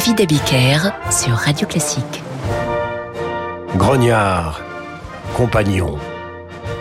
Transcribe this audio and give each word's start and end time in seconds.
David 0.00 0.22
Abiker 0.22 0.92
sur 1.10 1.34
Radio 1.34 1.66
Classique. 1.66 2.22
Grognard, 3.76 4.62
compagnon, 5.36 5.98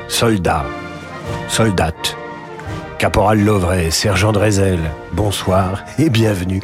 soldat, 0.07 0.63
soldate, 1.49 2.15
caporal 2.97 3.43
Lovray, 3.43 3.91
sergent 3.91 4.31
Drezel, 4.31 4.79
bonsoir 5.11 5.83
et 5.97 6.09
bienvenue 6.09 6.61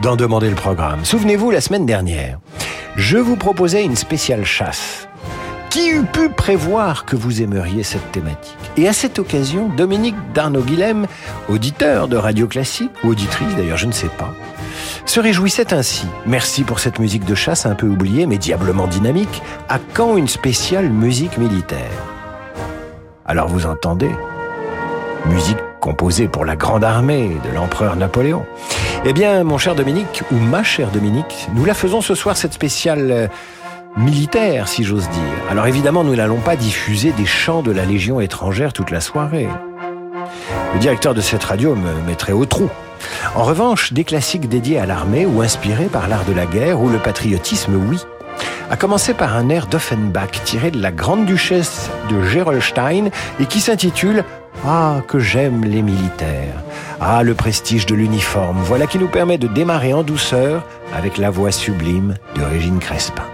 dans 0.00 0.16
Demander 0.16 0.48
le 0.48 0.54
programme. 0.54 1.04
Souvenez-vous, 1.04 1.50
la 1.50 1.60
semaine 1.60 1.84
dernière, 1.84 2.38
je 2.96 3.18
vous 3.18 3.36
proposais 3.36 3.84
une 3.84 3.96
spéciale 3.96 4.46
chasse 4.46 5.08
qui 5.68 5.90
eût 5.90 6.04
pu 6.04 6.30
prévoir 6.30 7.04
que 7.04 7.16
vous 7.16 7.42
aimeriez 7.42 7.82
cette 7.82 8.12
thématique? 8.12 8.56
Et 8.78 8.88
à 8.88 8.94
cette 8.94 9.18
occasion, 9.18 9.68
Dominique 9.68 10.16
Darnaud-Guilhem, 10.32 11.06
auditeur 11.50 12.08
de 12.08 12.16
Radio 12.16 12.46
Classique, 12.46 12.92
ou 13.04 13.08
auditrice 13.08 13.54
d'ailleurs, 13.56 13.76
je 13.76 13.84
ne 13.84 13.92
sais 13.92 14.08
pas, 14.08 14.32
se 15.08 15.20
réjouissait 15.20 15.72
ainsi. 15.72 16.06
Merci 16.26 16.64
pour 16.64 16.80
cette 16.80 16.98
musique 16.98 17.24
de 17.24 17.34
chasse 17.34 17.66
un 17.66 17.74
peu 17.74 17.86
oubliée, 17.86 18.26
mais 18.26 18.38
diablement 18.38 18.86
dynamique. 18.86 19.42
À 19.68 19.78
quand 19.78 20.16
une 20.16 20.28
spéciale 20.28 20.90
musique 20.90 21.38
militaire? 21.38 21.78
Alors 23.24 23.48
vous 23.48 23.66
entendez 23.66 24.10
Musique 25.26 25.58
composée 25.80 26.28
pour 26.28 26.44
la 26.44 26.56
grande 26.56 26.84
armée 26.84 27.36
de 27.44 27.54
l'empereur 27.54 27.96
Napoléon. 27.96 28.44
Eh 29.04 29.12
bien, 29.12 29.44
mon 29.44 29.58
cher 29.58 29.74
Dominique, 29.74 30.22
ou 30.30 30.36
ma 30.36 30.62
chère 30.62 30.90
Dominique, 30.90 31.48
nous 31.54 31.64
la 31.64 31.74
faisons 31.74 32.00
ce 32.00 32.14
soir, 32.14 32.36
cette 32.36 32.52
spéciale 32.52 33.10
euh, 33.10 33.26
militaire, 33.96 34.68
si 34.68 34.84
j'ose 34.84 35.08
dire. 35.08 35.50
Alors 35.50 35.66
évidemment, 35.66 36.04
nous 36.04 36.16
n'allons 36.16 36.40
pas 36.40 36.56
diffuser 36.56 37.12
des 37.12 37.26
chants 37.26 37.62
de 37.62 37.70
la 37.70 37.84
Légion 37.84 38.20
étrangère 38.20 38.72
toute 38.72 38.90
la 38.90 39.00
soirée. 39.00 39.48
Le 40.74 40.78
directeur 40.78 41.14
de 41.14 41.20
cette 41.20 41.44
radio 41.44 41.74
me 41.74 41.92
mettrait 42.06 42.32
au 42.32 42.44
trou. 42.44 42.68
En 43.34 43.44
revanche, 43.44 43.92
des 43.92 44.04
classiques 44.04 44.48
dédiés 44.48 44.78
à 44.78 44.86
l'armée 44.86 45.26
ou 45.26 45.42
inspirés 45.42 45.86
par 45.86 46.08
l'art 46.08 46.24
de 46.24 46.32
la 46.32 46.46
guerre 46.46 46.80
ou 46.80 46.88
le 46.88 46.98
patriotisme, 46.98 47.74
oui. 47.88 47.98
A 48.70 48.76
commencer 48.76 49.14
par 49.14 49.36
un 49.36 49.48
air 49.48 49.66
d'Offenbach 49.66 50.42
tiré 50.44 50.70
de 50.70 50.80
la 50.80 50.92
Grande 50.92 51.24
Duchesse 51.24 51.90
de 52.10 52.22
Gerolstein 52.22 53.10
et 53.40 53.46
qui 53.46 53.60
s'intitule 53.60 54.24
Ah, 54.66 54.96
que 55.08 55.18
j'aime 55.18 55.64
les 55.64 55.82
militaires. 55.82 56.62
Ah, 57.00 57.22
le 57.22 57.34
prestige 57.34 57.86
de 57.86 57.94
l'uniforme. 57.94 58.58
Voilà 58.62 58.86
qui 58.86 58.98
nous 58.98 59.08
permet 59.08 59.38
de 59.38 59.48
démarrer 59.48 59.94
en 59.94 60.02
douceur 60.02 60.64
avec 60.94 61.16
la 61.16 61.30
voix 61.30 61.52
sublime 61.52 62.14
de 62.34 62.42
Régine 62.42 62.78
Crespin. 62.78 63.24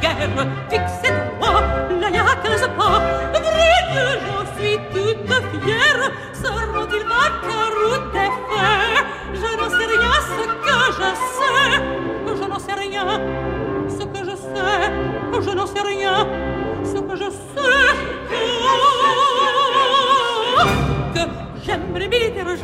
Guerre, 0.00 0.46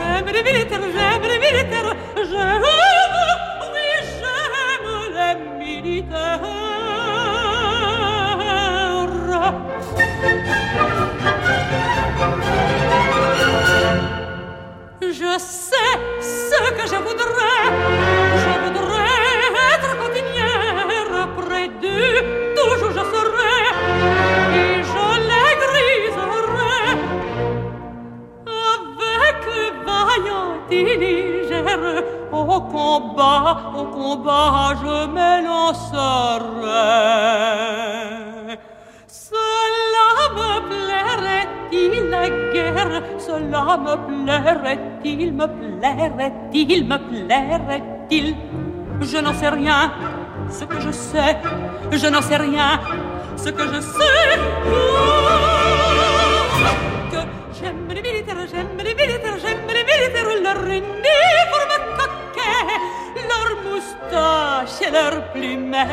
j'aime 0.06 0.26
les 0.26 0.42
militaires, 0.42 0.80
j'aime 0.94 1.22
les 1.22 1.38
militaires, 1.38 1.96
oui, 2.16 3.88
j'aime 4.20 4.88
les 5.16 5.34
militaires. 5.64 6.40
Je 15.02 15.38
sais 15.38 15.94
ce 16.20 16.72
que 16.72 16.86
je 16.86 16.96
voudrais. 16.96 17.45
Au 33.76 33.84
combat, 33.84 34.75
je 34.82 35.06
m'élancerai. 35.14 35.88
Cela 39.06 40.09
me 40.37 40.50
plairait-il 40.69 41.92
la 42.10 42.28
guerre? 42.53 43.03
Cela 43.19 43.65
me 43.84 43.94
plairait-il, 44.06 45.32
me 45.32 45.47
plairait-il, 45.47 46.86
me 46.86 46.98
plairait-il? 47.09 48.36
Je 49.00 49.19
n'en 49.19 49.34
sais 49.34 49.48
rien, 49.50 49.92
ce 50.48 50.65
que 50.65 50.81
je 50.81 50.91
sais, 50.91 51.36
je 51.92 52.06
n'en 52.06 52.22
sais 52.22 52.36
rien, 52.36 52.81
ce 53.36 53.50
que 53.50 53.62
je 53.72 53.81
sais. 53.81 55.45
Et 64.86 64.91
leur 64.91 65.22
plumet. 65.32 65.86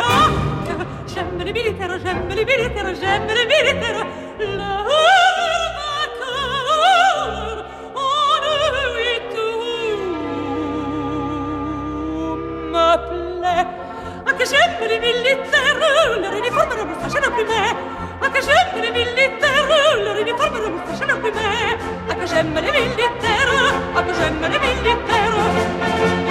Oh, 0.00 0.30
que 0.66 0.72
j'aime 1.12 1.38
les 1.44 1.52
militaires, 1.52 1.98
j'aime 2.02 2.28
les 2.28 2.44
militaires, 2.44 2.94
j'aime 3.00 3.26
les 3.28 3.46
militaires, 3.46 4.06
leur 4.38 4.84
vainqueur, 5.76 7.64
et 8.98 9.20
tout 9.32 9.56
me 12.72 12.88
plaît. 13.08 13.66
Ah, 14.26 14.32
que 14.32 14.44
j'aime 14.44 14.76
les 14.88 14.98
militaires, 14.98 15.78
leur 16.20 16.34
uniforme, 16.34 16.72
leur 16.76 16.86
moustache 16.86 17.20
leur 17.20 17.32
plumet. 17.32 17.70
Ah, 18.22 18.28
que 18.28 18.40
j'aime 18.40 18.74
les 18.82 18.90
militaires, 18.90 19.68
leur 20.04 20.16
uniforme, 20.16 20.56
leur 20.60 20.70
moustache 20.70 21.06
leur 21.06 21.18
plumet. 21.18 21.76
Ah, 22.08 22.14
que 22.14 22.26
j'aime 22.26 22.54
les 22.54 22.72
militaires, 22.80 23.52
ah, 23.96 24.02
que 24.02 24.12
j'aime 24.14 24.42
les 24.42 24.58
militaires. 24.58 26.21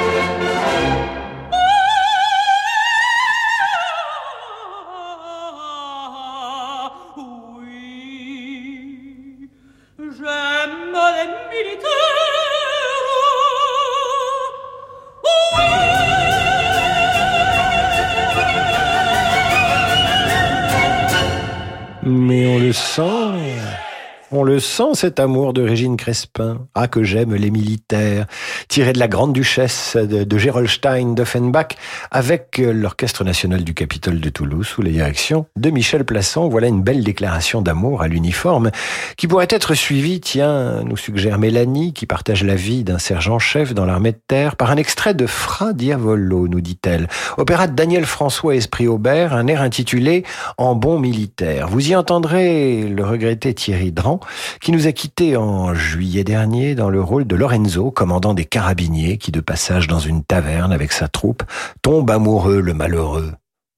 Le 24.51 24.59
sent, 24.59 24.95
cet 24.95 25.21
amour 25.21 25.53
de 25.53 25.61
Régine 25.61 25.95
Crespin. 25.95 26.67
Ah, 26.75 26.89
que 26.89 27.03
j'aime 27.03 27.33
les 27.35 27.51
militaires. 27.51 28.25
Tiré 28.67 28.91
de 28.91 28.99
la 28.99 29.07
grande 29.07 29.31
duchesse 29.31 29.95
de, 29.95 30.25
de 30.25 30.37
Gerolstein 30.37 31.15
d'Offenbach 31.15 31.77
avec 32.11 32.59
euh, 32.59 32.73
l'Orchestre 32.73 33.23
national 33.23 33.63
du 33.63 33.73
Capitole 33.73 34.19
de 34.19 34.29
Toulouse 34.29 34.67
sous 34.67 34.81
la 34.81 34.89
direction 34.89 35.45
de 35.55 35.69
Michel 35.69 36.03
Plasson. 36.03 36.49
Voilà 36.49 36.67
une 36.67 36.81
belle 36.81 37.01
déclaration 37.01 37.61
d'amour 37.61 38.01
à 38.01 38.09
l'uniforme 38.09 38.71
qui 39.15 39.29
pourrait 39.29 39.47
être 39.49 39.73
suivie, 39.73 40.19
tiens, 40.19 40.83
nous 40.83 40.97
suggère 40.97 41.39
Mélanie, 41.39 41.93
qui 41.93 42.05
partage 42.05 42.43
la 42.43 42.55
vie 42.55 42.83
d'un 42.83 42.99
sergent-chef 42.99 43.73
dans 43.73 43.85
l'armée 43.85 44.11
de 44.11 44.19
terre, 44.27 44.57
par 44.57 44.69
un 44.69 44.75
extrait 44.75 45.13
de 45.13 45.27
Fra 45.27 45.71
Diavolo, 45.71 46.49
nous 46.49 46.59
dit-elle. 46.59 47.07
Opéra 47.37 47.67
de 47.67 47.73
Daniel 47.73 48.05
François 48.05 48.55
Esprit 48.55 48.89
Aubert, 48.89 49.33
un 49.33 49.47
air 49.47 49.61
intitulé 49.61 50.25
En 50.57 50.75
bon 50.75 50.99
militaire. 50.99 51.69
Vous 51.69 51.89
y 51.89 51.95
entendrez 51.95 52.83
le 52.83 53.05
regretté 53.05 53.53
Thierry 53.53 53.93
Dran, 53.93 54.19
qui 54.61 54.71
nous 54.71 54.87
a 54.87 54.91
quittés 54.91 55.35
en 55.37 55.73
juillet 55.73 56.23
dernier 56.23 56.75
dans 56.75 56.89
le 56.89 57.01
rôle 57.01 57.25
de 57.25 57.35
Lorenzo, 57.35 57.91
commandant 57.91 58.33
des 58.33 58.45
carabiniers, 58.45 59.17
qui 59.17 59.31
de 59.31 59.41
passage 59.41 59.87
dans 59.87 59.99
une 59.99 60.23
taverne 60.23 60.71
avec 60.71 60.91
sa 60.91 61.07
troupe, 61.07 61.43
tombe 61.81 62.09
amoureux 62.09 62.61
le 62.61 62.73
malheureux 62.73 63.33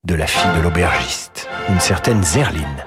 de 0.05 0.15
la 0.15 0.27
fille 0.27 0.51
de 0.57 0.61
l'aubergiste, 0.61 1.47
une 1.69 1.79
certaine 1.79 2.23
Zerline. 2.23 2.83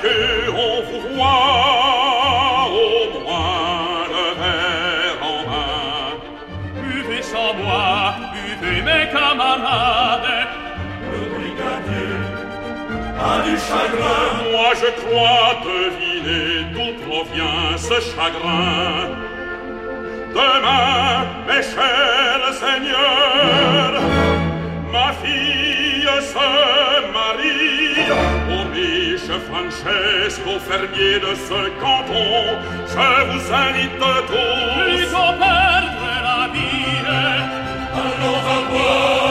que 0.00 0.50
on 0.50 0.82
voit 1.14 2.66
au 2.70 3.20
moins 3.20 4.06
le 4.14 4.26
verre 4.40 5.18
en 5.22 5.40
main. 5.50 6.08
Buvez 6.82 7.22
sans 7.22 7.54
moi, 7.54 8.14
buvez 8.32 8.80
mes 8.82 9.06
camarades. 9.10 10.48
Le 11.12 11.20
brigadier 11.32 12.20
a 13.20 13.42
du 13.46 13.56
chagrin. 13.68 14.24
Moi 14.52 14.70
je 14.82 14.90
crois 15.00 15.48
deviner 15.64 16.64
d'où 16.72 16.90
provient 17.04 17.76
ce 17.76 17.96
chagrin. 18.12 19.10
Demain, 20.34 21.26
mes 21.46 21.62
chers 21.62 22.54
seigneurs, 22.54 24.00
ma 24.90 25.12
fille 25.22 26.08
se 26.20 26.71
Francesco, 29.70 30.58
fermier 30.58 31.20
de 31.20 31.34
ce 31.34 31.70
canton, 31.80 32.58
je 32.88 33.24
vous 33.28 33.52
invite 33.52 33.98
tous. 34.26 34.84
Plutôt 34.84 35.32
perdre 35.38 36.06
la 36.22 36.48
vie, 36.52 37.00
allons 37.94 38.36
à 38.36 38.70
boire. 38.70 39.21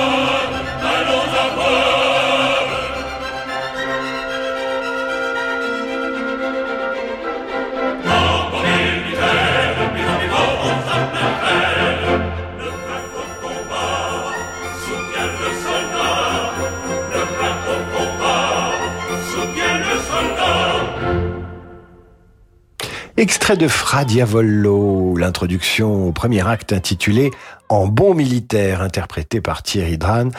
Extrait 23.21 23.56
de 23.56 23.68
Fra 23.68 24.03
Diavolo, 24.03 25.15
l'introduction 25.15 26.07
au 26.07 26.12
premier 26.12 26.41
acte 26.47 26.73
intitulé 26.73 27.29
En 27.69 27.85
bon 27.85 28.15
militaire, 28.15 28.81
interprété 28.81 29.41
par 29.41 29.62
Thierry 29.62 30.00
Dran. 30.00 30.29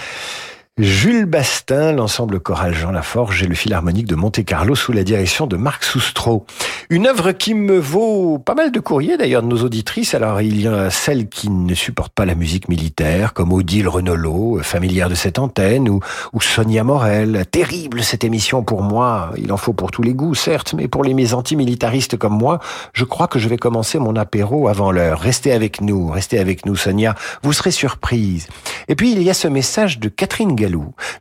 Jules 0.82 1.26
Bastin, 1.26 1.92
l'ensemble 1.92 2.40
choral 2.40 2.74
Jean 2.74 2.90
Laforge 2.90 3.44
et 3.44 3.46
le 3.46 3.54
Philharmonique 3.54 4.08
de 4.08 4.16
Monte-Carlo 4.16 4.74
sous 4.74 4.90
la 4.90 5.04
direction 5.04 5.46
de 5.46 5.56
Marc 5.56 5.84
Soustro. 5.84 6.44
Une 6.90 7.06
œuvre 7.06 7.30
qui 7.30 7.54
me 7.54 7.78
vaut 7.78 8.40
pas 8.40 8.56
mal 8.56 8.72
de 8.72 8.80
courriers 8.80 9.16
d'ailleurs 9.16 9.44
de 9.44 9.46
nos 9.46 9.62
auditrices. 9.62 10.12
Alors 10.14 10.40
il 10.40 10.60
y 10.60 10.66
a 10.66 10.90
celles 10.90 11.28
qui 11.28 11.50
ne 11.50 11.72
supportent 11.74 12.12
pas 12.12 12.24
la 12.24 12.34
musique 12.34 12.68
militaire, 12.68 13.32
comme 13.32 13.52
Odile 13.52 13.86
Renolo, 13.86 14.58
familière 14.62 15.08
de 15.08 15.14
cette 15.14 15.38
antenne, 15.38 15.88
ou, 15.88 16.00
Sonia 16.40 16.82
Morel. 16.82 17.44
Terrible 17.48 18.02
cette 18.02 18.24
émission 18.24 18.64
pour 18.64 18.82
moi. 18.82 19.30
Il 19.36 19.52
en 19.52 19.58
faut 19.58 19.74
pour 19.74 19.92
tous 19.92 20.02
les 20.02 20.14
goûts, 20.14 20.34
certes, 20.34 20.74
mais 20.74 20.88
pour 20.88 21.04
les 21.04 21.14
mes 21.14 21.32
antimilitaristes 21.32 22.16
comme 22.16 22.36
moi, 22.36 22.58
je 22.92 23.04
crois 23.04 23.28
que 23.28 23.38
je 23.38 23.48
vais 23.48 23.56
commencer 23.56 24.00
mon 24.00 24.16
apéro 24.16 24.66
avant 24.66 24.90
l'heure. 24.90 25.20
Restez 25.20 25.52
avec 25.52 25.80
nous, 25.80 26.08
restez 26.08 26.40
avec 26.40 26.66
nous, 26.66 26.74
Sonia. 26.74 27.14
Vous 27.44 27.52
serez 27.52 27.70
surprise. 27.70 28.48
Et 28.88 28.96
puis 28.96 29.12
il 29.12 29.22
y 29.22 29.30
a 29.30 29.34
ce 29.34 29.46
message 29.46 30.00
de 30.00 30.08
Catherine 30.08 30.56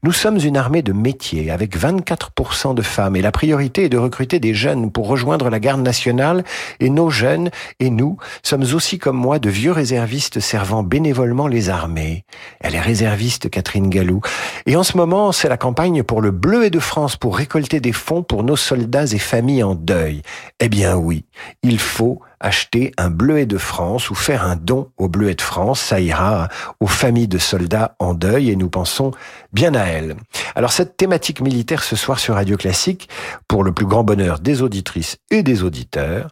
nous 0.04 0.12
sommes 0.12 0.38
une 0.38 0.58
armée 0.58 0.82
de 0.82 0.94
métiers 0.94 1.52
avec 1.52 1.78
24% 1.78 2.74
de 2.74 2.82
femmes 2.82 3.16
et 3.16 3.22
la 3.22 3.32
priorité 3.32 3.86
est 3.86 3.90
de 3.90 3.98
recruter 3.98 4.40
des 4.40 4.54
jeunes 4.54 4.92
pour 4.92 5.08
rejoindre 5.08 5.50
la 5.50 5.60
garde 5.60 5.82
nationale 5.82 6.44
et 6.80 6.90
nos 6.90 7.10
jeunes 7.10 7.50
et 7.80 7.90
nous 7.90 8.18
sommes 8.44 8.66
aussi 8.74 9.00
comme 9.00 9.18
moi 9.18 9.40
de 9.40 9.50
vieux 9.50 9.72
réservistes 9.72 10.40
servant 10.40 10.84
bénévolement 10.84 11.48
les 11.48 11.70
armées. 11.70 12.26
Elle 12.60 12.76
est 12.76 12.82
réserviste 12.82 13.50
Catherine 13.50 13.90
Gallou. 13.90 14.22
Et 14.66 14.76
en 14.76 14.84
ce 14.84 14.98
moment, 14.98 15.32
c'est 15.32 15.50
la 15.50 15.58
campagne 15.58 16.04
pour 16.04 16.22
le 16.22 16.32
Bleu 16.32 16.66
et 16.66 16.70
de 16.70 16.80
France 16.80 17.16
pour 17.16 17.38
récolter 17.38 17.80
des 17.80 17.94
fonds 17.94 18.24
pour 18.24 18.44
nos 18.44 18.56
soldats 18.56 19.06
et 19.06 19.20
familles 19.20 19.64
en 19.64 19.76
deuil. 19.76 20.22
Eh 20.60 20.70
bien 20.70 20.96
oui, 20.96 21.26
il 21.64 21.80
faut 21.80 22.22
acheter 22.42 22.92
un 22.98 23.10
bleuet 23.10 23.46
de 23.46 23.58
France 23.58 24.10
ou 24.10 24.16
faire 24.16 24.46
un 24.46 24.56
don 24.56 24.90
au 24.98 25.08
bleuet 25.08 25.36
de 25.36 25.42
France. 25.42 25.80
Ça 25.80 26.00
ira 26.00 26.50
aux 26.80 26.88
familles 26.88 27.28
de 27.28 27.38
soldats 27.38 27.96
en 28.00 28.14
deuil 28.14 28.50
et 28.50 28.56
nous 28.56 28.70
pensons 28.70 29.12
bien 29.54 29.74
à 29.76 29.86
elles. 29.86 30.16
Alors 30.56 30.74
cette 30.74 30.98
thématique 30.98 31.42
militaire 31.42 31.84
ce 31.84 31.96
soir 31.96 32.20
sur 32.20 32.36
Radio 32.36 32.58
Classique, 32.58 33.10
pour 33.48 33.64
le 33.64 33.72
plus 33.72 33.86
grand 33.86 34.04
bonheur 34.04 34.40
des 34.40 34.62
auditrices 34.62 35.18
et 35.30 35.44
des 35.44 35.64
auditeurs, 35.64 36.30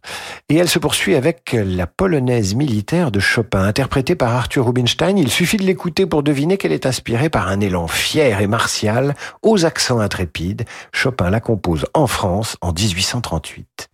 et 0.49 0.55
elle 0.55 0.69
se 0.69 0.79
poursuit 0.79 1.15
avec 1.15 1.53
la 1.53 1.87
polonaise 1.87 2.55
militaire 2.55 3.11
de 3.11 3.19
Chopin, 3.19 3.63
interprétée 3.63 4.15
par 4.15 4.33
Arthur 4.33 4.65
Rubinstein. 4.65 5.17
Il 5.17 5.29
suffit 5.29 5.57
de 5.57 5.63
l'écouter 5.63 6.05
pour 6.05 6.23
deviner 6.23 6.57
qu'elle 6.57 6.71
est 6.71 6.85
inspirée 6.85 7.29
par 7.29 7.47
un 7.47 7.59
élan 7.59 7.87
fier 7.87 8.41
et 8.41 8.47
martial 8.47 9.15
aux 9.41 9.65
accents 9.65 9.99
intrépides. 9.99 10.65
Chopin 10.91 11.29
la 11.29 11.39
compose 11.39 11.85
en 11.93 12.07
France 12.07 12.57
en 12.61 12.71
1838. 12.73 13.88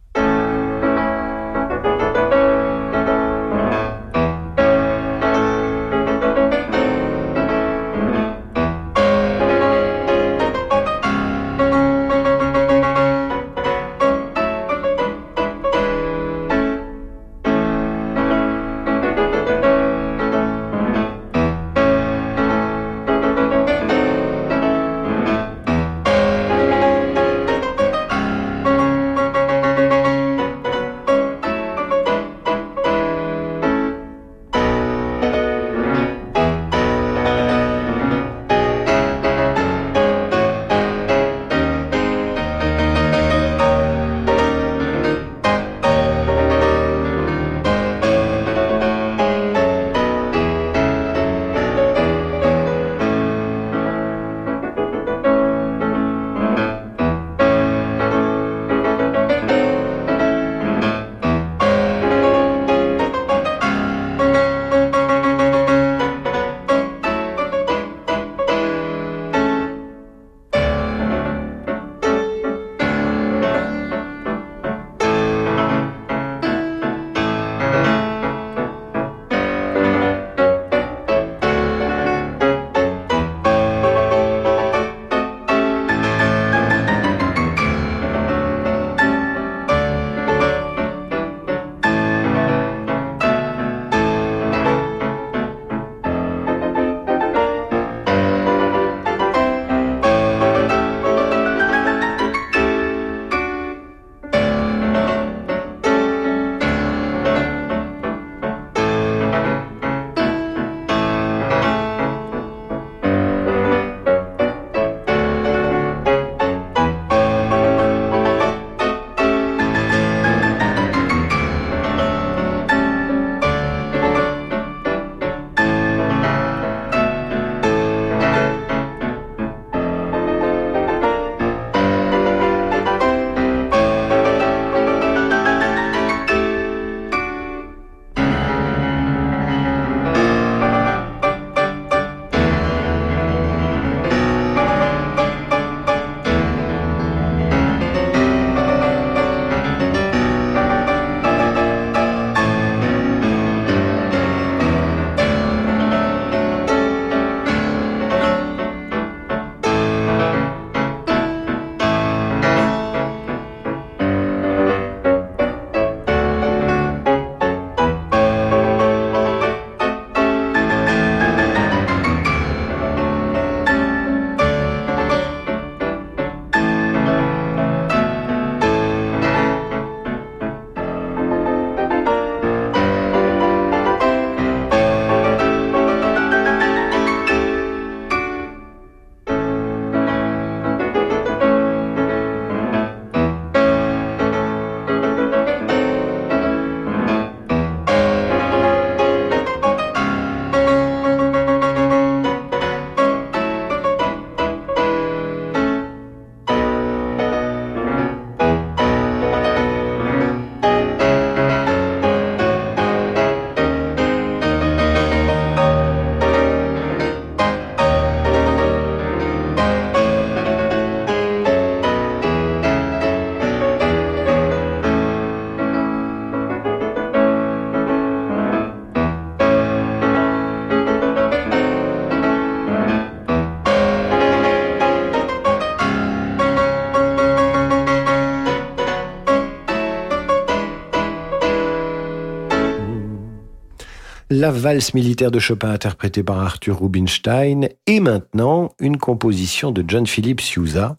La 244.35 244.51
valse 244.51 244.93
militaire 244.93 245.31
de 245.31 245.39
Chopin 245.39 245.71
interprétée 245.71 246.21
par 246.21 246.39
Arthur 246.39 246.81
Rubinstein 246.81 247.69
et 247.87 247.99
maintenant 248.01 248.73
une 248.79 248.97
composition 248.97 249.71
de 249.71 249.83
John 249.87 250.05
Philip 250.05 250.41
Sousa 250.41 250.97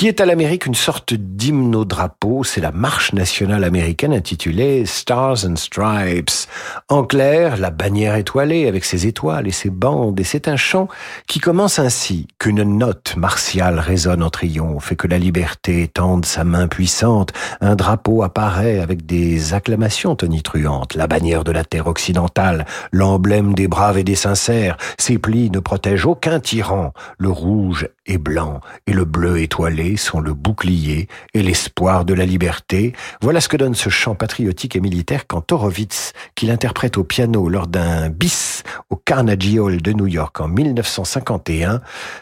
qui 0.00 0.08
est 0.08 0.22
à 0.22 0.24
l'Amérique 0.24 0.64
une 0.64 0.74
sorte 0.74 1.12
d'hymne 1.12 1.76
au 1.76 1.84
drapeau. 1.84 2.42
C'est 2.42 2.62
la 2.62 2.72
marche 2.72 3.12
nationale 3.12 3.64
américaine 3.64 4.14
intitulée 4.14 4.86
Stars 4.86 5.44
and 5.44 5.56
Stripes. 5.56 6.48
En 6.88 7.04
clair, 7.04 7.58
la 7.58 7.68
bannière 7.68 8.14
étoilée 8.14 8.66
avec 8.66 8.86
ses 8.86 9.06
étoiles 9.06 9.46
et 9.46 9.50
ses 9.50 9.68
bandes. 9.68 10.18
Et 10.18 10.24
c'est 10.24 10.48
un 10.48 10.56
chant 10.56 10.88
qui 11.26 11.38
commence 11.38 11.78
ainsi. 11.78 12.28
Qu'une 12.38 12.62
note 12.62 13.14
martiale 13.18 13.78
résonne 13.78 14.22
en 14.22 14.30
triomphe 14.30 14.90
et 14.90 14.96
que 14.96 15.06
la 15.06 15.18
liberté 15.18 15.86
tende 15.92 16.24
sa 16.24 16.44
main 16.44 16.66
puissante. 16.66 17.34
Un 17.60 17.76
drapeau 17.76 18.22
apparaît 18.22 18.80
avec 18.80 19.04
des 19.04 19.52
acclamations 19.52 20.16
tonitruantes. 20.16 20.94
La 20.94 21.08
bannière 21.08 21.44
de 21.44 21.52
la 21.52 21.64
terre 21.64 21.88
occidentale, 21.88 22.64
l'emblème 22.90 23.52
des 23.52 23.68
braves 23.68 23.98
et 23.98 24.04
des 24.04 24.14
sincères. 24.14 24.78
Ses 24.96 25.18
plis 25.18 25.50
ne 25.50 25.60
protègent 25.60 26.06
aucun 26.06 26.40
tyran. 26.40 26.94
Le 27.18 27.28
rouge 27.28 27.86
est 28.06 28.16
blanc 28.16 28.60
et 28.86 28.94
le 28.94 29.04
bleu 29.04 29.42
étoilé 29.42 29.89
sont 29.96 30.20
le 30.20 30.34
bouclier 30.34 31.08
et 31.34 31.42
l'espoir 31.42 32.04
de 32.04 32.14
la 32.14 32.26
liberté. 32.26 32.94
Voilà 33.20 33.40
ce 33.40 33.48
que 33.48 33.56
donne 33.56 33.74
ce 33.74 33.88
chant 33.88 34.14
patriotique 34.14 34.76
et 34.76 34.80
militaire 34.80 35.26
quand 35.26 35.52
Horowitz, 35.52 36.12
qu'il 36.34 36.50
interprète 36.50 36.98
au 36.98 37.04
piano 37.04 37.48
lors 37.48 37.66
d'un 37.66 38.08
bis 38.08 38.62
au 38.90 38.96
Carnegie 38.96 39.58
Hall 39.58 39.82
de 39.82 39.92
New 39.92 40.06
York 40.06 40.40
en 40.40 40.48
1951, 40.48 41.80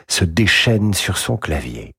se 0.09 0.25
déchaîne 0.25 0.95
sur 0.95 1.19
son 1.19 1.37
clavier. 1.37 1.93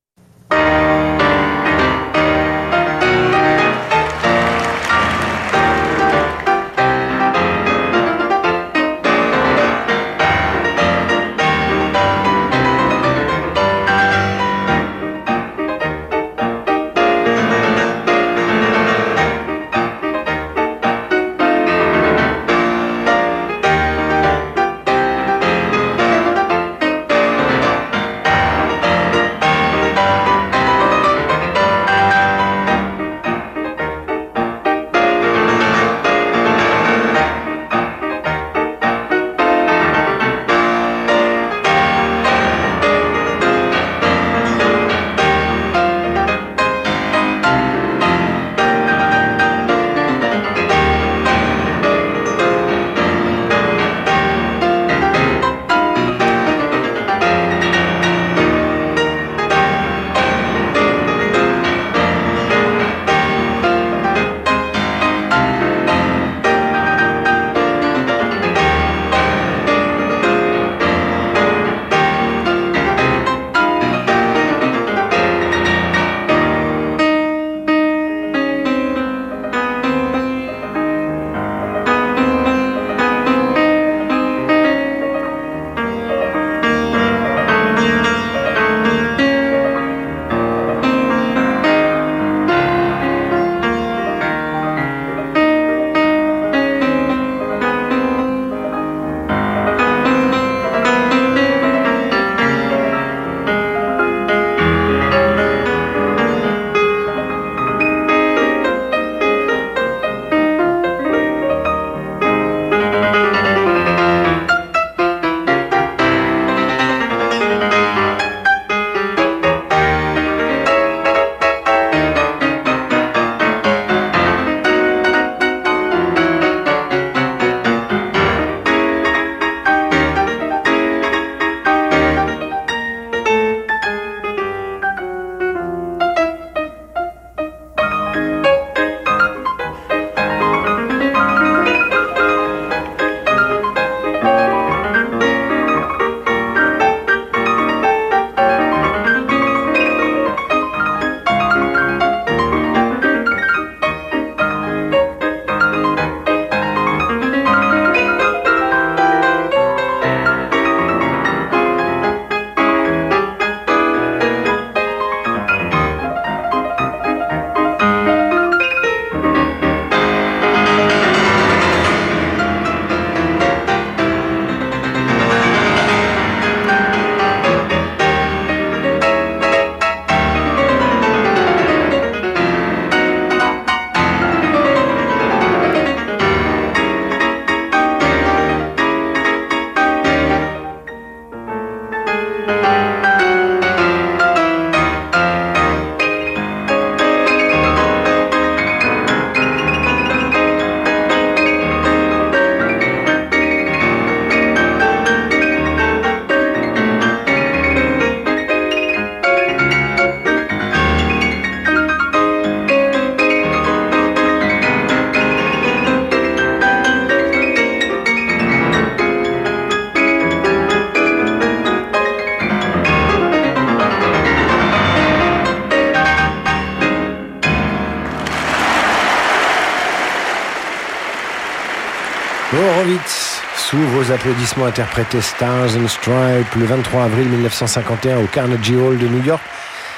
Applaudissements 234.30 234.66
interprétés 234.66 235.20
Stars 235.20 235.76
and 235.76 235.88
Stripes 235.88 236.54
le 236.56 236.64
23 236.64 237.02
avril 237.02 237.26
1951 237.26 238.18
au 238.18 238.26
Carnegie 238.26 238.76
Hall 238.76 238.96
de 238.96 239.08
New 239.08 239.24
York. 239.24 239.42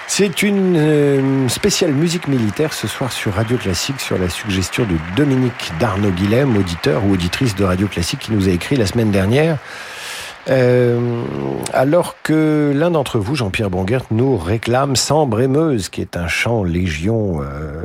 C'est 0.07 0.43
une 0.43 0.77
euh, 0.77 1.49
spéciale 1.49 1.93
musique 1.93 2.29
militaire 2.29 2.73
ce 2.73 2.89
soir 2.89 3.13
sur 3.13 3.35
Radio 3.35 3.59
Classique 3.59 4.01
sur 4.01 4.17
la 4.17 4.31
suggestion 4.31 4.85
de 4.85 4.97
Dominique 5.17 5.73
Darnaud 5.79 6.13
Guilhem, 6.13 6.57
auditeur 6.57 7.05
ou 7.05 7.13
auditrice 7.13 7.55
de 7.55 7.65
Radio 7.65 7.89
Classique 7.89 8.21
qui 8.21 8.33
nous 8.33 8.49
a 8.49 8.53
écrit 8.53 8.77
la 8.77 8.87
semaine 8.87 9.11
dernière. 9.11 9.59
Euh, 10.49 11.25
alors 11.73 12.17
que 12.23 12.73
l'un 12.75 12.91
d'entre 12.91 13.19
vous, 13.19 13.35
Jean-Pierre 13.35 13.71
Bongert, 13.71 14.05
nous 14.11 14.37
réclame 14.37 14.97
Sambre 14.97 15.41
et 15.41 15.49
qui 15.91 16.01
est 16.01 16.17
un 16.17 16.29
chant 16.29 16.65
légion 16.65 17.41
euh, 17.43 17.83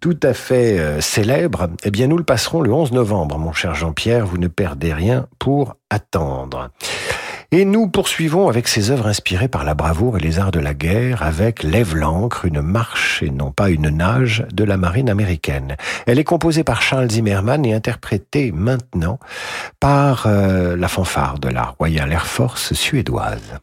tout 0.00 0.18
à 0.22 0.34
fait 0.34 1.00
célèbre, 1.00 1.68
eh 1.84 1.90
bien 1.90 2.06
nous 2.06 2.18
le 2.18 2.24
passerons 2.24 2.60
le 2.60 2.72
11 2.72 2.92
novembre, 2.92 3.38
mon 3.38 3.52
cher 3.52 3.74
Jean-Pierre, 3.74 4.26
vous 4.26 4.38
ne 4.38 4.48
perdez 4.48 4.92
rien 4.92 5.26
pour 5.38 5.76
attendre. 5.90 6.70
Et 7.54 7.66
nous 7.66 7.86
poursuivons 7.86 8.48
avec 8.48 8.66
ces 8.66 8.90
œuvres 8.90 9.06
inspirées 9.06 9.46
par 9.46 9.62
la 9.64 9.74
bravoure 9.74 10.16
et 10.16 10.20
les 10.20 10.38
arts 10.38 10.52
de 10.52 10.58
la 10.58 10.72
guerre 10.72 11.22
avec 11.22 11.62
Lève 11.62 11.94
l'ancre, 11.94 12.46
une 12.46 12.62
marche 12.62 13.22
et 13.22 13.28
non 13.28 13.50
pas 13.50 13.68
une 13.68 13.90
nage 13.90 14.46
de 14.54 14.64
la 14.64 14.78
marine 14.78 15.10
américaine. 15.10 15.76
Elle 16.06 16.18
est 16.18 16.24
composée 16.24 16.64
par 16.64 16.80
Charles 16.80 17.10
Zimmerman 17.10 17.66
et 17.66 17.74
interprétée 17.74 18.52
maintenant 18.52 19.18
par 19.80 20.24
euh, 20.26 20.76
la 20.78 20.88
fanfare 20.88 21.40
de 21.40 21.50
la 21.50 21.74
Royal 21.78 22.10
Air 22.10 22.26
Force 22.26 22.72
suédoise. 22.72 23.60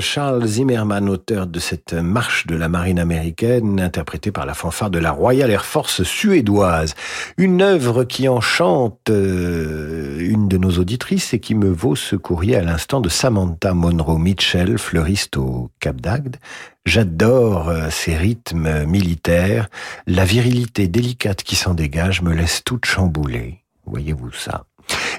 Charles 0.00 0.46
Zimmerman, 0.46 1.08
auteur 1.08 1.46
de 1.46 1.58
cette 1.58 1.92
marche 1.92 2.46
de 2.46 2.54
la 2.54 2.68
marine 2.68 2.98
américaine, 2.98 3.80
interprétée 3.80 4.32
par 4.32 4.46
la 4.46 4.54
fanfare 4.54 4.90
de 4.90 4.98
la 4.98 5.10
Royal 5.10 5.50
Air 5.50 5.64
Force 5.64 6.02
suédoise. 6.02 6.94
Une 7.36 7.62
œuvre 7.62 8.04
qui 8.04 8.28
enchante 8.28 9.10
euh, 9.10 10.18
une 10.20 10.48
de 10.48 10.58
nos 10.58 10.72
auditrices 10.78 11.34
et 11.34 11.40
qui 11.40 11.54
me 11.54 11.70
vaut 11.70 11.96
ce 11.96 12.16
courrier 12.16 12.56
à 12.56 12.62
l'instant 12.62 13.00
de 13.00 13.08
Samantha 13.08 13.74
Monroe 13.74 14.18
Mitchell, 14.18 14.78
fleuriste 14.78 15.36
au 15.36 15.70
Cap 15.80 16.00
d'Agde. 16.00 16.36
J'adore 16.84 17.68
euh, 17.68 17.88
ces 17.90 18.16
rythmes 18.16 18.84
militaires. 18.84 19.68
La 20.06 20.24
virilité 20.24 20.88
délicate 20.88 21.42
qui 21.42 21.56
s'en 21.56 21.74
dégage 21.74 22.22
me 22.22 22.34
laisse 22.34 22.64
toute 22.64 22.86
chamboulée. 22.86 23.62
Voyez-vous 23.86 24.32
ça? 24.32 24.64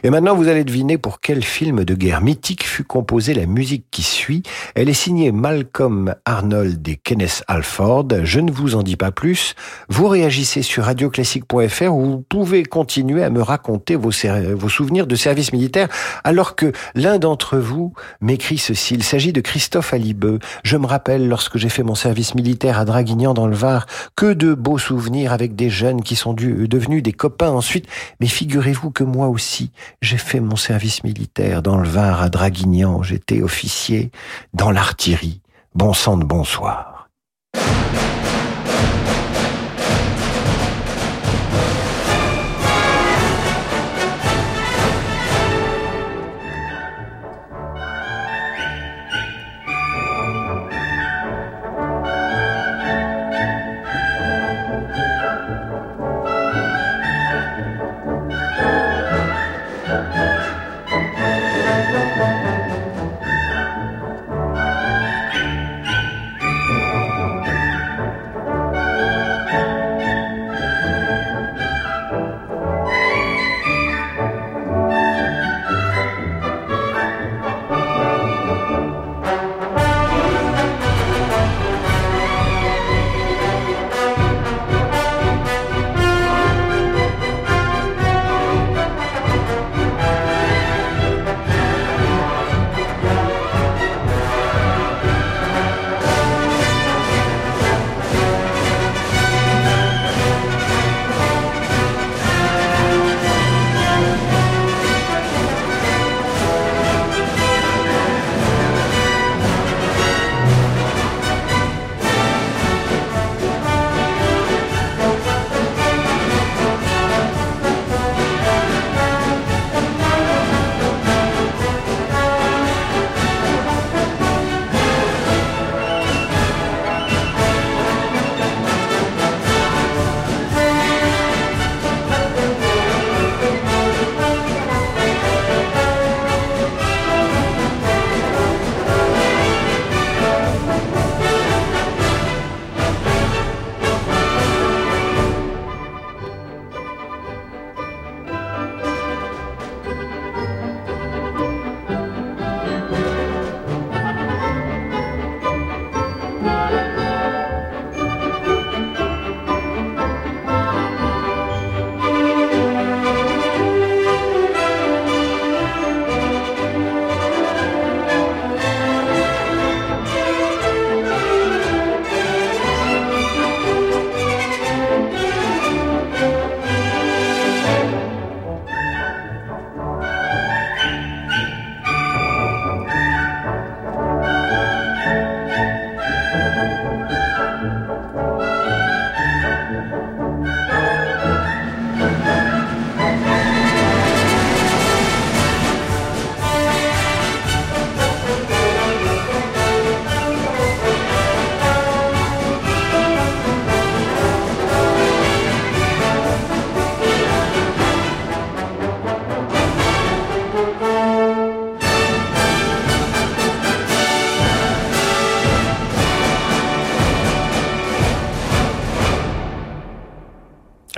Et 0.04 0.10
maintenant, 0.10 0.36
vous 0.36 0.50
allez 0.50 0.66
deviner 0.66 0.98
pour 0.98 1.22
quel 1.22 1.44
film 1.44 1.86
de 1.86 1.94
guerre 1.94 2.22
mythique 2.22 2.66
fut 2.66 2.84
composée 2.84 3.34
la 3.34 3.46
musique 3.46 3.86
qui 3.90 4.04
suit. 4.04 4.44
Elle 4.76 4.90
est 4.90 4.94
signée 4.94 5.32
Malcolm 5.32 6.16
Arnold 6.26 6.86
et 6.88 6.98
Kenneth 6.98 7.44
Alford. 7.48 8.08
Je 8.24 8.42
ne 8.42 8.52
vous 8.52 8.76
en 8.76 8.84
dis 8.84 8.98
pas 8.98 9.12
plus. 9.12 9.56
Vous 9.88 10.10
réagissez 10.10 10.62
sur 10.62 10.84
radioclassique.fr 10.84 11.94
où 11.94 12.06
vous 12.06 12.26
pouvez 12.28 12.64
continuer 12.64 13.24
à 13.24 13.30
me 13.30 13.42
raconter 13.42 13.96
vos, 13.96 14.12
vos 14.56 14.70
souvenirs 14.70 15.08
de 15.08 15.16
service 15.16 15.54
militaire 15.54 15.88
alors 16.26 16.56
que 16.56 16.74
l'un 16.96 17.18
d'entre 17.18 17.58
vous 17.58 17.94
m'écrit 18.20 18.58
ceci. 18.58 18.96
Il 18.96 19.04
s'agit 19.04 19.32
de 19.32 19.42
Christophe 19.42 19.94
Alibeux. 19.94 20.40
Je 20.64 20.76
me 20.76 20.86
rappelle 20.86 21.28
lorsque 21.30 21.58
j'ai 21.58 21.70
fait 21.70 21.84
mon 21.84 21.96
service 21.96 22.36
militaire 22.36 22.78
à 22.78 22.86
Draguignan 22.86 23.34
dans 23.34 23.48
le 23.48 23.56
Var, 23.56 23.86
que 24.16 24.34
de 24.34 24.54
beaux 24.54 24.78
souvenirs 24.78 25.32
avec 25.32 25.56
des 25.56 25.70
jeunes 25.70 26.02
qui 26.02 26.16
sont 26.16 26.34
devenus 26.34 27.04
des 27.04 27.14
copains 27.14 27.52
ensuite. 27.52 27.88
Mais 28.20 28.28
figurez-vous 28.28 28.92
que 28.92 29.04
moi 29.04 29.28
aussi, 29.28 29.63
j'ai 30.02 30.18
fait 30.18 30.40
mon 30.40 30.56
service 30.56 31.04
militaire 31.04 31.62
dans 31.62 31.78
le 31.78 31.88
Var 31.88 32.22
à 32.22 32.30
Draguignan. 32.30 33.04
J'étais 33.04 33.42
officier 33.42 34.12
dans 34.54 34.72
l'artillerie. 34.72 35.42
Bon 35.76 35.94
sang 35.94 36.18
de 36.18 36.26
bonsoir. 36.26 37.10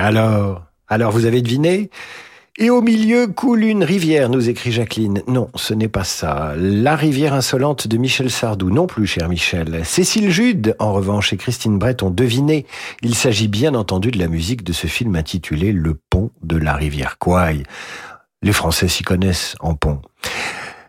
Alors, 0.05 0.61
alors 0.87 1.11
vous 1.11 1.25
avez 1.25 1.41
deviné? 1.41 1.89
Et 2.59 2.69
au 2.69 2.83
milieu 2.83 3.25
coule 3.25 3.63
une 3.63 3.83
rivière, 3.83 4.29
nous 4.29 4.49
écrit 4.49 4.71
Jacqueline. 4.71 5.23
Non, 5.27 5.49
ce 5.55 5.73
n'est 5.73 5.87
pas 5.87 6.03
ça. 6.03 6.53
La 6.55 6.95
rivière 6.95 7.33
insolente 7.33 7.87
de 7.87 7.97
Michel 7.97 8.29
Sardou, 8.29 8.69
non 8.69 8.85
plus, 8.85 9.07
cher 9.07 9.27
Michel. 9.29 9.83
Cécile 9.83 10.29
Jude, 10.29 10.75
en 10.77 10.93
revanche, 10.93 11.33
et 11.33 11.37
Christine 11.37 11.79
Brett 11.79 12.03
ont 12.03 12.11
deviné. 12.11 12.67
Il 13.01 13.15
s'agit 13.15 13.47
bien 13.47 13.73
entendu 13.73 14.11
de 14.11 14.19
la 14.19 14.27
musique 14.27 14.63
de 14.63 14.73
ce 14.73 14.85
film 14.85 15.15
intitulé 15.15 15.71
Le 15.71 15.95
pont 15.95 16.29
de 16.43 16.57
la 16.57 16.75
rivière 16.75 17.17
Kouai. 17.17 17.63
Les 18.43 18.53
Français 18.53 18.87
s'y 18.87 19.01
connaissent 19.01 19.55
en 19.59 19.73
pont. 19.73 20.01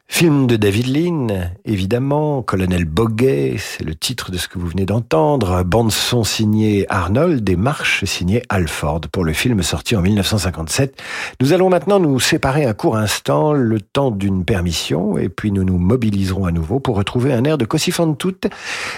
Film 0.09 0.47
de 0.47 0.57
David 0.57 0.87
Lean, 0.87 1.27
évidemment, 1.67 2.41
Colonel 2.41 2.87
Boguet, 2.87 3.57
c'est 3.59 3.85
le 3.85 3.95
titre 3.95 4.31
de 4.31 4.39
ce 4.39 4.49
que 4.49 4.59
vous 4.59 4.69
venez 4.69 4.87
d'entendre, 4.87 5.63
bande 5.63 5.93
son 5.93 6.25
signée 6.25 6.87
Arnold 6.89 7.47
et 7.51 7.57
marche 7.57 8.05
signée 8.05 8.43
Alford 8.49 9.03
pour 9.13 9.25
le 9.25 9.35
film 9.35 9.63
sorti 9.63 9.95
en 9.95 10.01
1957. 10.01 11.03
Nous 11.43 11.53
allons 11.53 11.69
maintenant 11.69 12.01
nous 12.01 12.19
séparer 12.19 12.65
un 12.65 12.73
court 12.73 12.97
instant, 12.97 13.53
le 13.53 13.79
temps 13.79 14.11
d'une 14.11 14.47
permission, 14.47 15.19
et 15.19 15.29
puis 15.29 15.53
nous 15.53 15.65
nous 15.65 15.77
mobiliserons 15.77 16.47
à 16.47 16.53
nouveau 16.53 16.81
pour 16.81 16.97
retrouver 16.97 17.35
un 17.35 17.45
air 17.45 17.59
de 17.59 17.67
Così 17.67 17.91
fan 17.91 18.17
tutte 18.17 18.49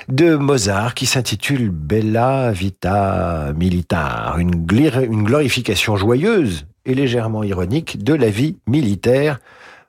de 0.08 0.36
Mozart 0.36 0.94
qui 0.94 1.06
s'intitule 1.06 1.70
Bella 1.70 2.52
Vita 2.52 3.52
Militar, 3.56 4.38
une, 4.38 4.66
une 4.70 5.24
glorification 5.24 5.96
joyeuse 5.96 6.66
et 6.86 6.94
légèrement 6.94 7.42
ironique 7.42 8.04
de 8.04 8.14
la 8.14 8.30
vie 8.30 8.58
militaire. 8.68 9.40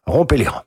Rompez 0.07 0.37
les 0.37 0.47
rangs. 0.47 0.63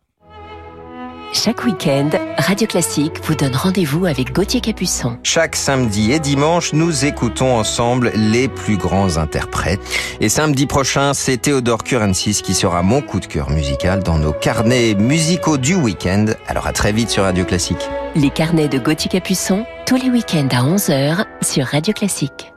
Chaque 1.34 1.64
week-end, 1.64 2.10
Radio 2.36 2.66
Classique 2.66 3.14
vous 3.24 3.34
donne 3.34 3.56
rendez-vous 3.56 4.04
avec 4.04 4.34
Gauthier 4.34 4.60
Capuçon. 4.60 5.18
Chaque 5.22 5.56
samedi 5.56 6.12
et 6.12 6.20
dimanche, 6.20 6.74
nous 6.74 7.06
écoutons 7.06 7.56
ensemble 7.56 8.12
les 8.14 8.48
plus 8.48 8.76
grands 8.76 9.16
interprètes. 9.16 9.80
Et 10.20 10.28
samedi 10.28 10.66
prochain, 10.66 11.14
c'est 11.14 11.38
Théodore 11.38 11.84
Curensis 11.84 12.42
qui 12.42 12.52
sera 12.52 12.82
mon 12.82 13.00
coup 13.00 13.18
de 13.18 13.24
cœur 13.24 13.48
musical 13.48 14.02
dans 14.02 14.18
nos 14.18 14.34
carnets 14.34 14.94
musicaux 14.94 15.56
du 15.56 15.74
week-end. 15.74 16.26
Alors 16.48 16.66
à 16.66 16.74
très 16.74 16.92
vite 16.92 17.08
sur 17.08 17.22
Radio 17.22 17.46
Classique. 17.46 17.88
Les 18.14 18.30
carnets 18.30 18.68
de 18.68 18.78
Gauthier 18.78 19.10
Capuçon, 19.10 19.64
tous 19.86 19.96
les 19.96 20.10
week-ends 20.10 20.48
à 20.50 20.62
11h 20.62 21.24
sur 21.40 21.64
Radio 21.64 21.94
Classique. 21.94 22.52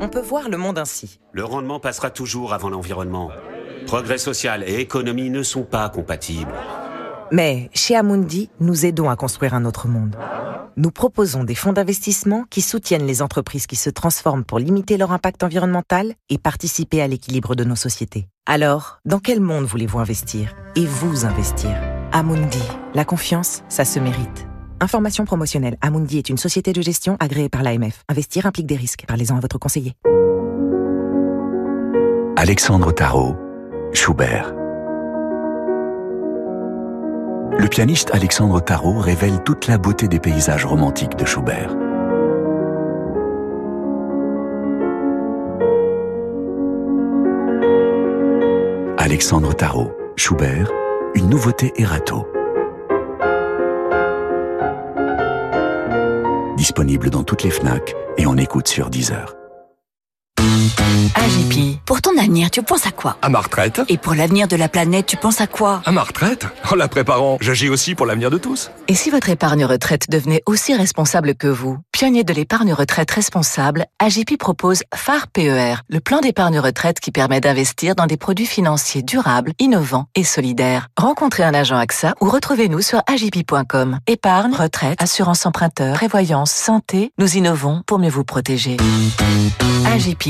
On 0.00 0.08
peut 0.10 0.20
voir 0.20 0.48
le 0.48 0.56
monde 0.56 0.78
ainsi. 0.78 1.20
Le 1.30 1.44
rendement 1.44 1.78
passera 1.78 2.10
toujours 2.10 2.52
avant 2.52 2.70
l'environnement. 2.70 3.30
Progrès 3.86 4.18
social 4.18 4.62
et 4.66 4.80
économie 4.80 5.30
ne 5.30 5.42
sont 5.42 5.64
pas 5.64 5.88
compatibles. 5.88 6.52
Mais 7.32 7.70
chez 7.74 7.96
Amundi, 7.96 8.50
nous 8.60 8.86
aidons 8.86 9.08
à 9.08 9.16
construire 9.16 9.54
un 9.54 9.64
autre 9.64 9.88
monde. 9.88 10.16
Nous 10.76 10.90
proposons 10.90 11.44
des 11.44 11.54
fonds 11.54 11.72
d'investissement 11.72 12.44
qui 12.48 12.60
soutiennent 12.62 13.06
les 13.06 13.22
entreprises 13.22 13.66
qui 13.66 13.76
se 13.76 13.90
transforment 13.90 14.44
pour 14.44 14.58
limiter 14.58 14.96
leur 14.96 15.12
impact 15.12 15.42
environnemental 15.42 16.14
et 16.28 16.38
participer 16.38 17.02
à 17.02 17.08
l'équilibre 17.08 17.54
de 17.54 17.64
nos 17.64 17.76
sociétés. 17.76 18.28
Alors, 18.46 18.98
dans 19.04 19.18
quel 19.18 19.40
monde 19.40 19.64
voulez-vous 19.64 19.98
investir 19.98 20.54
Et 20.76 20.86
vous 20.86 21.24
investir? 21.24 21.70
Amundi, 22.12 22.62
la 22.94 23.04
confiance, 23.04 23.62
ça 23.68 23.84
se 23.84 23.98
mérite. 23.98 24.46
Information 24.80 25.24
promotionnelle. 25.24 25.76
Amundi 25.82 26.18
est 26.18 26.30
une 26.30 26.38
société 26.38 26.72
de 26.72 26.80
gestion 26.80 27.16
agréée 27.20 27.48
par 27.48 27.62
l'AMF. 27.62 28.02
Investir 28.08 28.46
implique 28.46 28.66
des 28.66 28.76
risques. 28.76 29.04
Parlez-en 29.06 29.36
à 29.36 29.40
votre 29.40 29.58
conseiller. 29.58 29.94
Alexandre 32.36 32.90
Tarot 32.92 33.36
Schubert. 33.92 34.52
Le 37.58 37.66
pianiste 37.68 38.10
Alexandre 38.14 38.60
Tarot 38.60 38.98
révèle 38.98 39.42
toute 39.44 39.66
la 39.66 39.78
beauté 39.78 40.06
des 40.08 40.20
paysages 40.20 40.64
romantiques 40.64 41.16
de 41.16 41.24
Schubert. 41.24 41.76
Alexandre 48.98 49.54
Tarot, 49.54 49.92
Schubert, 50.16 50.70
une 51.14 51.28
nouveauté 51.28 51.72
Erato. 51.76 52.26
Disponible 56.56 57.10
dans 57.10 57.24
toutes 57.24 57.42
les 57.42 57.50
FNAC 57.50 57.94
et 58.18 58.26
en 58.26 58.36
écoute 58.36 58.68
sur 58.68 58.88
Deezer. 58.88 59.39
AGP, 61.14 61.78
pour 61.84 62.00
ton 62.00 62.16
avenir, 62.16 62.50
tu 62.50 62.62
penses 62.62 62.86
à 62.86 62.90
quoi? 62.90 63.16
À 63.20 63.28
ma 63.28 63.40
retraite. 63.40 63.80
Et 63.88 63.98
pour 63.98 64.14
l'avenir 64.14 64.48
de 64.48 64.56
la 64.56 64.68
planète, 64.68 65.06
tu 65.06 65.16
penses 65.16 65.40
à 65.40 65.46
quoi? 65.46 65.82
À 65.84 65.92
ma 65.92 66.02
retraite? 66.02 66.46
En 66.70 66.76
la 66.76 66.88
préparant, 66.88 67.36
j'agis 67.40 67.68
aussi 67.68 67.94
pour 67.94 68.06
l'avenir 68.06 68.30
de 68.30 68.38
tous. 68.38 68.70
Et 68.88 68.94
si 68.94 69.10
votre 69.10 69.28
épargne 69.28 69.64
retraite 69.64 70.08
devenait 70.08 70.42
aussi 70.46 70.74
responsable 70.74 71.34
que 71.34 71.46
vous? 71.46 71.78
Pionnier 71.92 72.24
de 72.24 72.32
l'épargne 72.32 72.72
retraite 72.72 73.10
responsable, 73.10 73.84
AGP 73.98 74.38
propose 74.38 74.82
phare 74.94 75.26
PER, 75.28 75.74
le 75.88 76.00
plan 76.00 76.20
d'épargne 76.20 76.58
retraite 76.58 77.00
qui 77.00 77.10
permet 77.10 77.40
d'investir 77.40 77.94
dans 77.94 78.06
des 78.06 78.16
produits 78.16 78.46
financiers 78.46 79.02
durables, 79.02 79.52
innovants 79.58 80.06
et 80.14 80.24
solidaires. 80.24 80.88
Rencontrez 80.96 81.42
un 81.42 81.52
agent 81.52 81.76
AXA 81.76 82.14
ou 82.22 82.30
retrouvez-nous 82.30 82.80
sur 82.80 83.02
agip.com. 83.06 83.98
Épargne, 84.06 84.54
retraite, 84.54 85.00
assurance 85.02 85.44
emprunteur, 85.44 85.94
prévoyance, 85.94 86.50
santé, 86.50 87.12
nous 87.18 87.36
innovons 87.36 87.82
pour 87.86 87.98
mieux 87.98 88.08
vous 88.08 88.24
protéger. 88.24 88.78
AGP. 89.86 90.29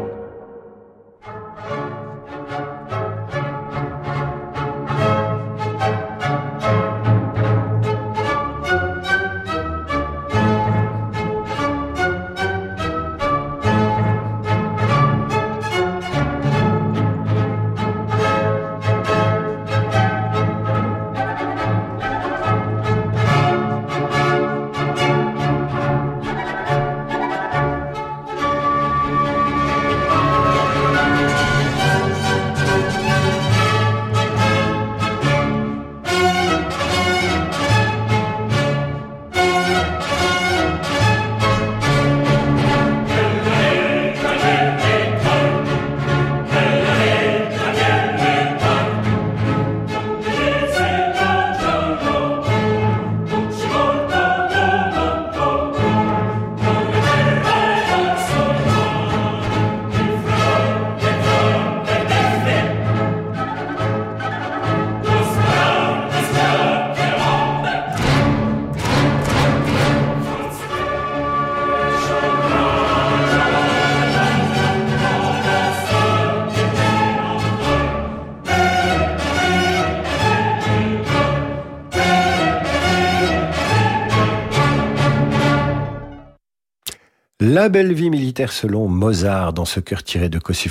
La 87.61 87.69
belle 87.69 87.93
vie 87.93 88.09
militaire 88.09 88.51
selon 88.51 88.87
Mozart 88.87 89.53
dans 89.53 89.65
ce 89.65 89.79
chœur 89.79 90.01
tiré 90.01 90.29
de 90.29 90.39
Così 90.39 90.67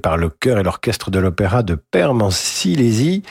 par 0.00 0.16
le 0.16 0.28
chœur 0.28 0.60
et 0.60 0.62
l'orchestre 0.62 1.10
de 1.10 1.18
l'opéra 1.18 1.64
de 1.64 1.74
Perm 1.74 2.22
en 2.22 2.30
Silésie 2.30 3.24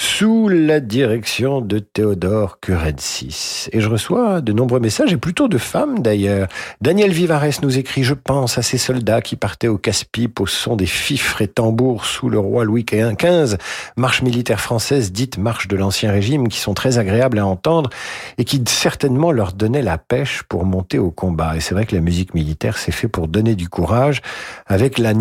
sous 0.00 0.48
la 0.48 0.80
direction 0.80 1.60
de 1.60 1.78
Théodore 1.78 2.58
Curensis. 2.58 3.68
Et 3.72 3.82
je 3.82 3.88
reçois 3.90 4.40
de 4.40 4.50
nombreux 4.54 4.80
messages, 4.80 5.12
et 5.12 5.18
plutôt 5.18 5.46
de 5.46 5.58
femmes 5.58 5.98
d'ailleurs. 5.98 6.48
Daniel 6.80 7.10
Vivares 7.10 7.60
nous 7.62 7.76
écrit 7.76 8.02
«Je 8.04 8.14
pense 8.14 8.56
à 8.56 8.62
ces 8.62 8.78
soldats 8.78 9.20
qui 9.20 9.36
partaient 9.36 9.68
au 9.68 9.76
casse-pipe 9.76 10.40
au 10.40 10.46
son 10.46 10.74
des 10.74 10.86
fifres 10.86 11.42
et 11.42 11.48
tambours 11.48 12.06
sous 12.06 12.30
le 12.30 12.38
roi 12.38 12.64
Louis 12.64 12.86
XV, 12.90 13.58
marche 13.98 14.22
militaire 14.22 14.58
française 14.62 15.12
dite 15.12 15.36
marche 15.36 15.68
de 15.68 15.76
l'Ancien 15.76 16.12
Régime, 16.12 16.48
qui 16.48 16.60
sont 16.60 16.72
très 16.72 16.96
agréables 16.96 17.38
à 17.38 17.44
entendre 17.44 17.90
et 18.38 18.44
qui 18.44 18.64
certainement 18.66 19.32
leur 19.32 19.52
donnaient 19.52 19.82
la 19.82 19.98
pêche 19.98 20.44
pour 20.44 20.64
monter 20.64 20.98
au 20.98 21.10
combat. 21.10 21.56
Et 21.56 21.60
c'est 21.60 21.74
vrai 21.74 21.84
que 21.84 21.94
la 21.94 22.00
musique 22.00 22.32
militaire, 22.32 22.78
c'est 22.78 22.90
fait 22.90 23.08
pour 23.08 23.28
donner 23.28 23.54
du 23.54 23.68
courage 23.68 24.22
avec 24.66 24.96
la 24.96 25.12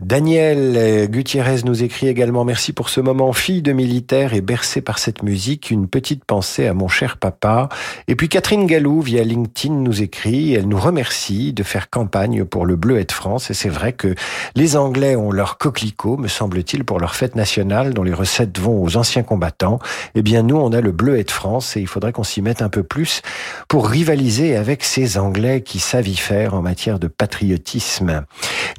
Daniel 0.00 1.08
Gutiérrez 1.08 1.62
nous 1.64 1.82
écrit 1.82 2.08
également 2.08 2.44
merci 2.44 2.74
pour 2.74 2.90
ce 2.90 3.00
moment 3.00 3.32
fille 3.32 3.62
de 3.62 3.72
militaire 3.72 4.34
et 4.34 4.42
bercée 4.42 4.82
par 4.82 4.98
cette 4.98 5.22
musique, 5.22 5.70
une 5.70 5.88
petite 5.88 6.22
pensée 6.22 6.66
à 6.66 6.74
mon 6.74 6.86
cher 6.86 7.16
papa. 7.16 7.70
Et 8.06 8.14
puis 8.14 8.28
Catherine 8.28 8.66
Gallou 8.66 9.00
via 9.00 9.24
LinkedIn 9.24 9.74
nous 9.74 10.02
écrit, 10.02 10.52
elle 10.52 10.68
nous 10.68 10.78
remercie 10.78 11.54
de 11.54 11.62
faire 11.62 11.88
campagne 11.88 12.44
pour 12.44 12.66
le 12.66 12.76
Bleuet 12.76 13.06
de 13.06 13.12
France 13.12 13.50
et 13.50 13.54
c'est 13.54 13.70
vrai 13.70 13.94
que 13.94 14.14
les 14.54 14.76
Anglais 14.76 15.16
ont 15.16 15.30
leur 15.30 15.56
coquelicot, 15.56 16.18
me 16.18 16.28
semble-t-il, 16.28 16.84
pour 16.84 17.00
leur 17.00 17.14
fête 17.14 17.34
nationale 17.34 17.94
dont 17.94 18.02
les 18.02 18.12
recettes 18.12 18.58
vont 18.58 18.82
aux 18.82 18.98
anciens 18.98 19.22
combattants. 19.22 19.78
Eh 20.14 20.20
bien 20.20 20.42
nous 20.42 20.56
on 20.56 20.72
a 20.72 20.82
le 20.82 20.92
Bleuet 20.92 21.24
de 21.24 21.30
France 21.30 21.74
et 21.78 21.80
il 21.80 21.86
faudrait 21.86 22.12
qu'on 22.12 22.22
s'y 22.22 22.42
mette 22.42 22.60
un 22.60 22.68
peu 22.68 22.82
plus 22.82 23.22
pour 23.66 23.88
rivaliser 23.88 24.56
avec 24.56 24.84
ces 24.84 25.16
Anglais 25.16 25.62
qui 25.62 25.78
savent 25.78 26.06
y 26.06 26.16
faire 26.16 26.52
en 26.52 26.60
matière 26.60 26.98
de 26.98 27.08
patriotisme. 27.08 28.26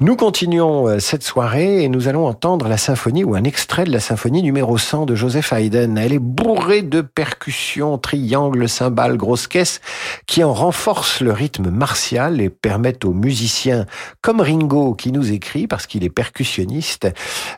Nous 0.00 0.14
continuons 0.14 0.86
euh, 0.86 1.00
cette 1.08 1.22
soirée 1.22 1.82
et 1.82 1.88
nous 1.88 2.06
allons 2.06 2.26
entendre 2.26 2.68
la 2.68 2.76
symphonie 2.76 3.24
ou 3.24 3.34
un 3.34 3.44
extrait 3.44 3.84
de 3.84 3.90
la 3.90 3.98
symphonie 3.98 4.42
numéro 4.42 4.76
100 4.76 5.06
de 5.06 5.14
Joseph 5.14 5.54
Haydn. 5.54 5.96
Elle 5.96 6.12
est 6.12 6.18
bourrée 6.18 6.82
de 6.82 7.00
percussions, 7.00 7.96
triangles, 7.96 8.68
cymbales, 8.68 9.16
grosses 9.16 9.46
caisses 9.46 9.80
qui 10.26 10.44
en 10.44 10.52
renforcent 10.52 11.22
le 11.22 11.32
rythme 11.32 11.70
martial 11.70 12.42
et 12.42 12.50
permettent 12.50 13.06
aux 13.06 13.14
musiciens 13.14 13.86
comme 14.20 14.42
Ringo 14.42 14.92
qui 14.92 15.10
nous 15.10 15.32
écrit 15.32 15.66
parce 15.66 15.86
qu'il 15.86 16.04
est 16.04 16.10
percussionniste 16.10 17.08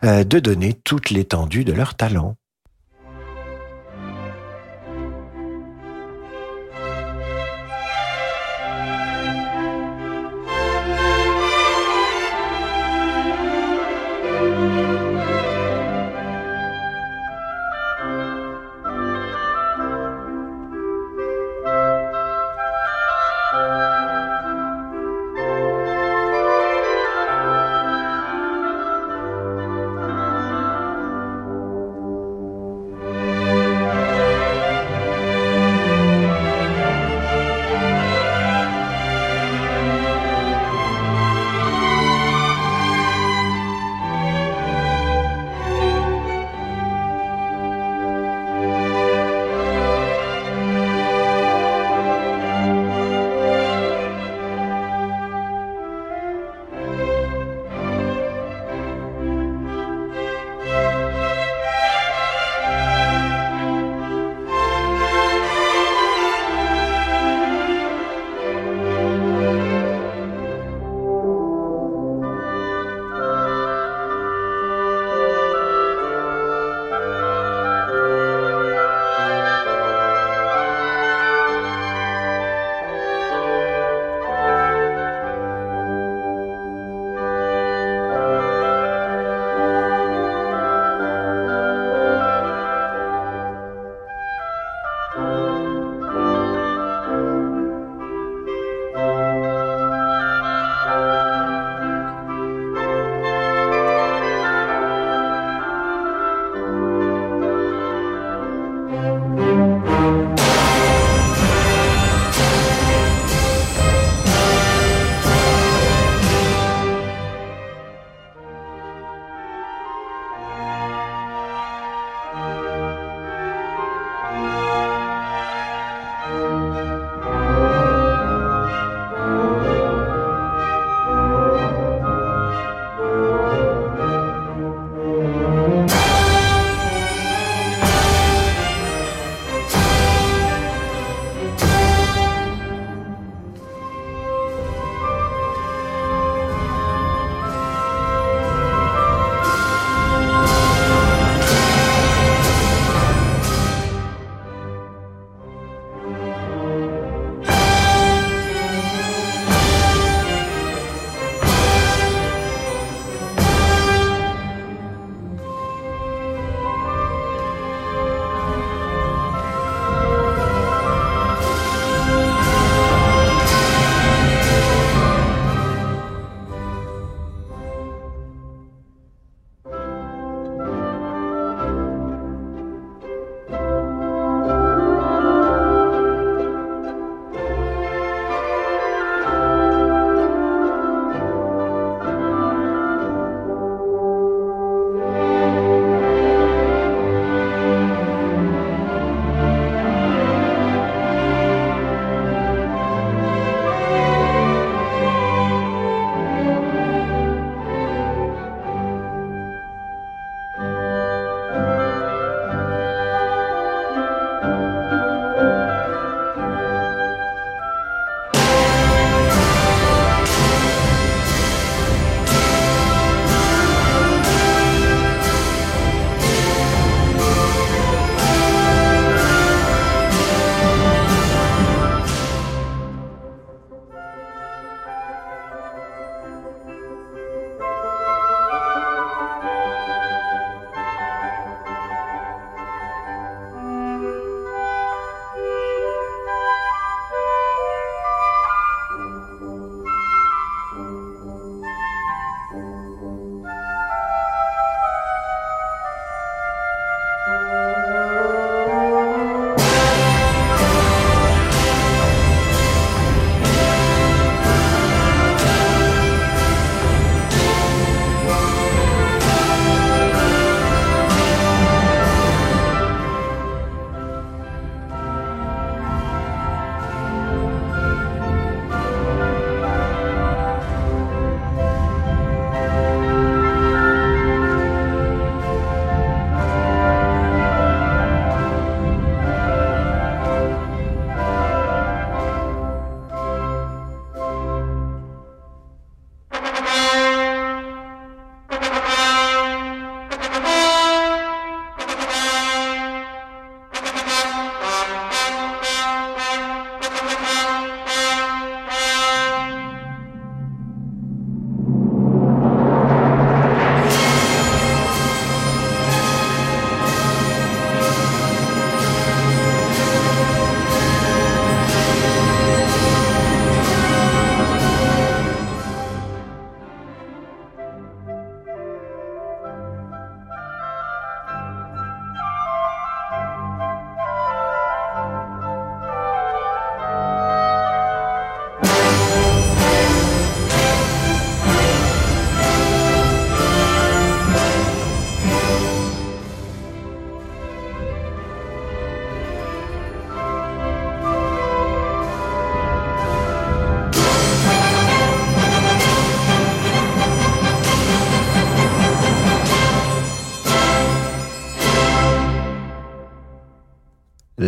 euh, 0.04 0.22
de 0.22 0.38
donner 0.38 0.74
toute 0.74 1.10
l'étendue 1.10 1.64
de 1.64 1.72
leur 1.72 1.96
talent. 1.96 2.36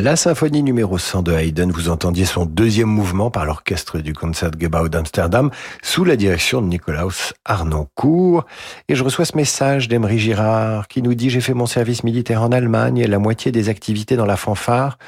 La 0.02 0.16
symphonie 0.16 0.64
numéro 0.64 0.98
100 0.98 1.22
de 1.22 1.32
Haydn, 1.32 1.70
vous 1.70 1.88
entendiez 1.88 2.24
son 2.24 2.44
deuxième 2.44 2.88
mouvement 2.88 3.30
par 3.30 3.44
l'orchestre 3.44 4.00
du 4.00 4.14
Concertgebouw 4.14 4.88
d'Amsterdam 4.88 5.52
sous 5.80 6.02
la 6.02 6.16
direction 6.16 6.60
de 6.60 6.66
Nicolaus 6.66 7.32
Arnoncourt. 7.44 8.44
Et 8.88 8.96
je 8.96 9.04
reçois 9.04 9.24
ce 9.24 9.36
message 9.36 9.86
d'Emery 9.86 10.18
Girard 10.18 10.88
qui 10.88 11.02
nous 11.02 11.14
dit 11.14 11.30
j'ai 11.30 11.40
fait 11.40 11.54
mon 11.54 11.66
service 11.66 12.02
militaire 12.02 12.42
en 12.42 12.50
Allemagne 12.50 12.98
et 12.98 13.06
la 13.06 13.20
moitié 13.20 13.52
des 13.52 13.68
activités 13.68 14.16
dans 14.16 14.26
la 14.26 14.36
fanfare 14.36 14.98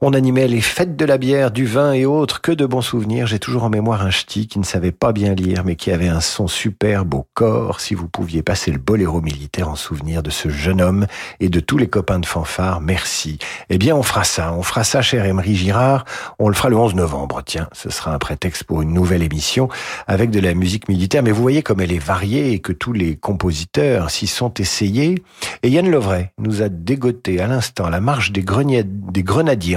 on 0.00 0.12
animait 0.12 0.48
les 0.48 0.60
fêtes 0.60 0.96
de 0.96 1.04
la 1.04 1.18
bière, 1.18 1.50
du 1.50 1.66
vin 1.66 1.92
et 1.92 2.06
autres, 2.06 2.40
que 2.40 2.52
de 2.52 2.66
bons 2.66 2.82
souvenirs. 2.82 3.26
J'ai 3.26 3.38
toujours 3.38 3.64
en 3.64 3.70
mémoire 3.70 4.02
un 4.02 4.10
ch'ti 4.10 4.46
qui 4.46 4.58
ne 4.58 4.64
savait 4.64 4.92
pas 4.92 5.12
bien 5.12 5.34
lire, 5.34 5.62
mais 5.64 5.76
qui 5.76 5.90
avait 5.90 6.08
un 6.08 6.20
son 6.20 6.48
superbe 6.48 7.14
au 7.14 7.26
corps. 7.34 7.80
Si 7.80 7.94
vous 7.94 8.08
pouviez 8.08 8.42
passer 8.42 8.70
le 8.70 8.78
boléro 8.78 9.20
militaire 9.20 9.68
en 9.68 9.76
souvenir 9.76 10.22
de 10.22 10.30
ce 10.30 10.48
jeune 10.48 10.80
homme 10.80 11.06
et 11.40 11.48
de 11.48 11.60
tous 11.60 11.78
les 11.78 11.88
copains 11.88 12.18
de 12.18 12.26
fanfare, 12.26 12.80
merci. 12.80 13.38
Eh 13.70 13.78
bien, 13.78 13.94
on 13.96 14.02
fera 14.02 14.24
ça. 14.24 14.52
On 14.54 14.62
fera 14.62 14.84
ça, 14.84 15.02
cher 15.02 15.24
Emery 15.24 15.54
Girard. 15.54 16.04
On 16.38 16.48
le 16.48 16.54
fera 16.54 16.68
le 16.68 16.76
11 16.76 16.94
novembre. 16.94 17.42
Tiens, 17.44 17.68
ce 17.72 17.90
sera 17.90 18.14
un 18.14 18.18
prétexte 18.18 18.64
pour 18.64 18.82
une 18.82 18.92
nouvelle 18.92 19.22
émission 19.22 19.68
avec 20.06 20.30
de 20.30 20.40
la 20.40 20.54
musique 20.54 20.88
militaire. 20.88 21.22
Mais 21.22 21.30
vous 21.30 21.42
voyez 21.42 21.62
comme 21.62 21.80
elle 21.80 21.92
est 21.92 21.98
variée 21.98 22.52
et 22.52 22.58
que 22.58 22.72
tous 22.72 22.92
les 22.92 23.16
compositeurs 23.16 24.10
s'y 24.10 24.26
sont 24.26 24.52
essayés. 24.54 25.22
Et 25.62 25.70
Yann 25.70 25.90
Lovray 25.90 26.30
nous 26.38 26.62
a 26.62 26.68
dégoté 26.68 27.40
à 27.40 27.46
l'instant 27.46 27.88
la 27.88 28.00
marche 28.00 28.32
des, 28.32 28.44
des 28.84 29.22
grenadiers 29.22 29.76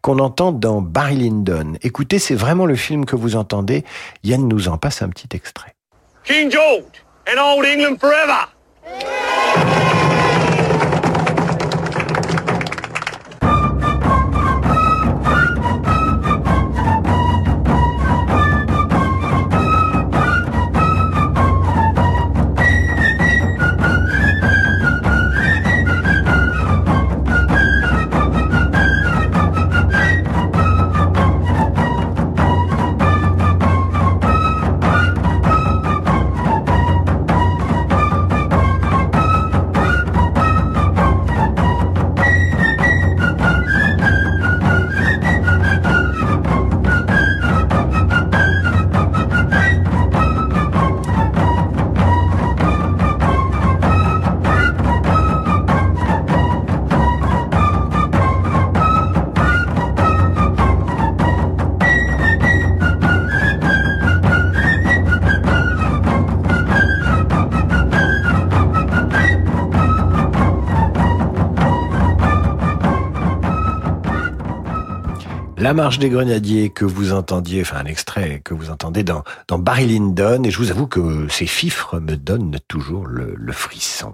qu'on 0.00 0.18
entend 0.18 0.52
dans 0.52 0.80
Barry 0.80 1.16
Lyndon. 1.16 1.74
Écoutez, 1.82 2.18
c'est 2.18 2.34
vraiment 2.34 2.66
le 2.66 2.76
film 2.76 3.04
que 3.04 3.16
vous 3.16 3.36
entendez. 3.36 3.84
Yann 4.24 4.46
nous 4.46 4.68
en 4.68 4.78
passe 4.78 5.02
un 5.02 5.08
petit 5.08 5.28
extrait. 5.34 5.74
King 6.24 6.50
George 6.50 7.04
and 7.28 7.40
old 7.40 7.66
England 7.66 7.96
forever. 7.98 8.48
La 75.62 75.74
marche 75.74 76.00
des 76.00 76.08
grenadiers 76.08 76.70
que 76.70 76.84
vous 76.84 77.12
entendiez, 77.12 77.60
enfin 77.60 77.76
un 77.76 77.84
extrait 77.84 78.40
que 78.44 78.52
vous 78.52 78.70
entendez 78.70 79.04
dans, 79.04 79.22
Barry 79.48 79.86
Lyndon, 79.86 80.42
et 80.42 80.50
je 80.50 80.58
vous 80.58 80.72
avoue 80.72 80.88
que 80.88 81.28
ces 81.28 81.46
fifres 81.46 82.00
me 82.00 82.16
donnent 82.16 82.58
toujours 82.66 83.06
le, 83.06 83.52
frisson. 83.52 84.12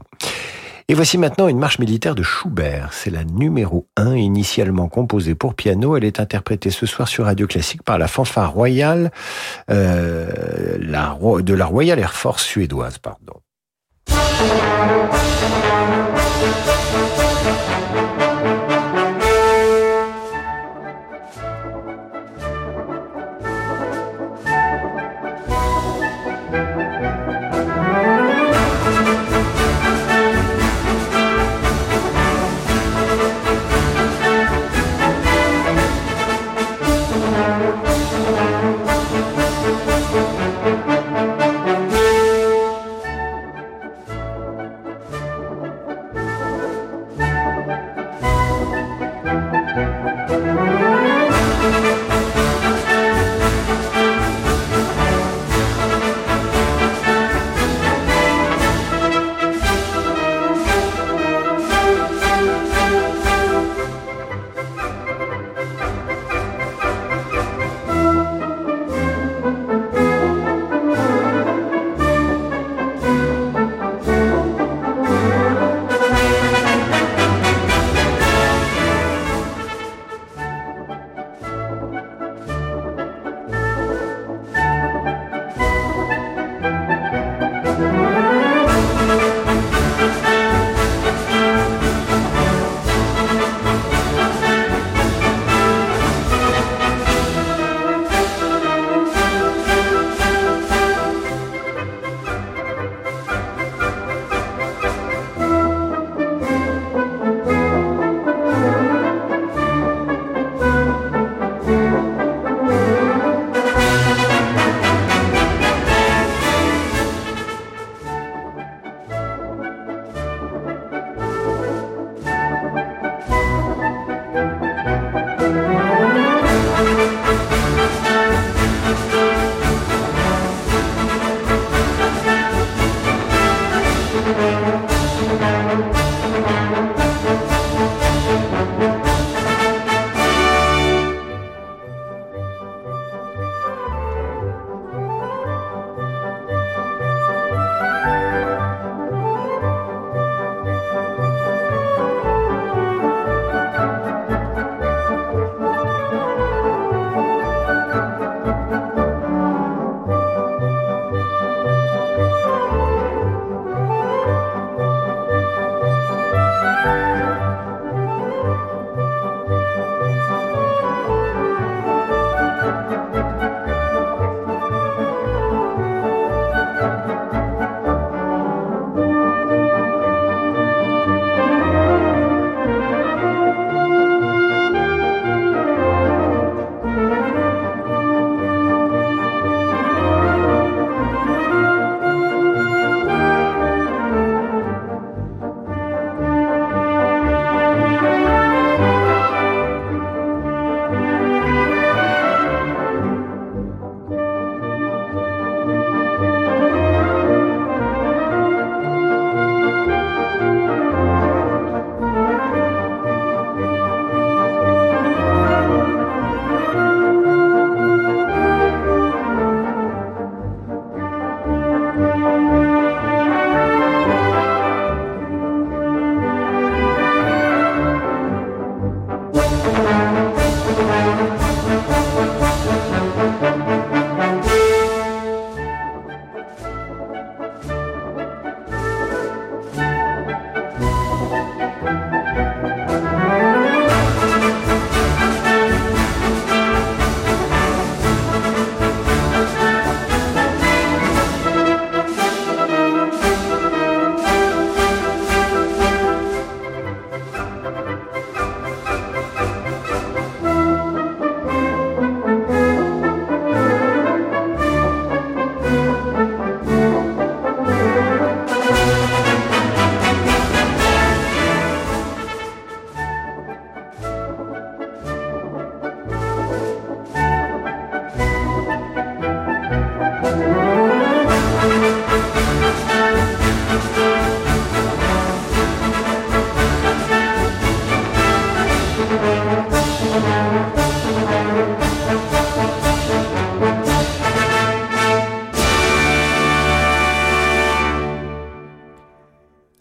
Et 0.89 0.95
voici 0.95 1.17
maintenant 1.17 1.49
une 1.49 1.59
marche 1.59 1.79
militaire 1.79 2.15
de 2.15 2.23
Schubert. 2.23 2.91
C'est 2.93 3.09
la 3.09 3.25
numéro 3.25 3.87
1, 3.97 4.17
initialement 4.17 4.89
composée 4.89 5.35
pour 5.35 5.55
piano. 5.55 5.97
Elle 5.97 6.05
est 6.05 6.21
interprétée 6.21 6.69
ce 6.69 6.85
soir 6.85 7.09
sur 7.09 7.25
Radio 7.25 7.47
Classique 7.47 7.83
par 7.83 7.97
la 7.97 8.09
fanfare 8.09 8.53
royale 8.53 9.11
euh, 9.71 10.77
de 10.77 11.55
la 11.55 11.65
Royal 11.65 11.99
Air 11.99 12.13
Force 12.13 12.45
suédoise. 12.45 12.99
Pardon. 12.99 13.41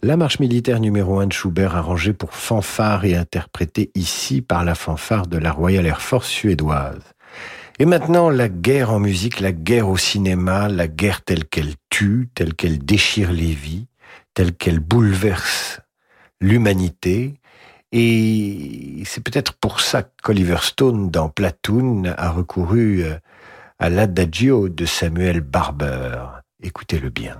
La 0.08 0.16
marche 0.16 0.38
militaire 0.38 0.80
numéro 0.80 1.20
1 1.20 1.26
de 1.26 1.34
Schubert 1.34 1.76
arrangée 1.76 2.14
pour 2.14 2.32
fanfare 2.32 3.04
et 3.04 3.14
interprétée 3.14 3.90
ici 3.94 4.40
par 4.40 4.64
la 4.64 4.74
fanfare 4.74 5.26
de 5.26 5.36
la 5.36 5.52
Royal 5.52 5.84
Air 5.84 6.00
Force 6.00 6.30
suédoise. 6.30 7.02
Et 7.78 7.84
maintenant, 7.84 8.30
la 8.30 8.48
guerre 8.48 8.90
en 8.90 9.00
musique, 9.00 9.38
la 9.38 9.52
guerre 9.52 9.86
au 9.86 9.98
cinéma, 9.98 10.68
la 10.68 10.88
guerre 10.88 11.20
telle 11.20 11.44
qu'elle 11.44 11.74
tue, 11.90 12.30
telle 12.34 12.54
qu'elle 12.54 12.78
déchire 12.78 13.32
les 13.32 13.52
vies, 13.52 13.86
telle 14.32 14.54
qu'elle 14.54 14.80
bouleverse 14.80 15.82
l'humanité. 16.40 17.34
Et 17.92 19.02
c'est 19.04 19.22
peut-être 19.22 19.52
pour 19.52 19.80
ça 19.80 20.04
qu'Oliver 20.22 20.62
Stone, 20.62 21.10
dans 21.10 21.28
Platoon, 21.28 22.04
a 22.16 22.30
recouru 22.30 23.04
euh, 23.04 23.18
à 23.78 23.90
l'adagio 23.90 24.70
de 24.70 24.86
Samuel 24.86 25.42
Barber. 25.42 26.24
Écoutez-le 26.62 27.10
bien. 27.10 27.38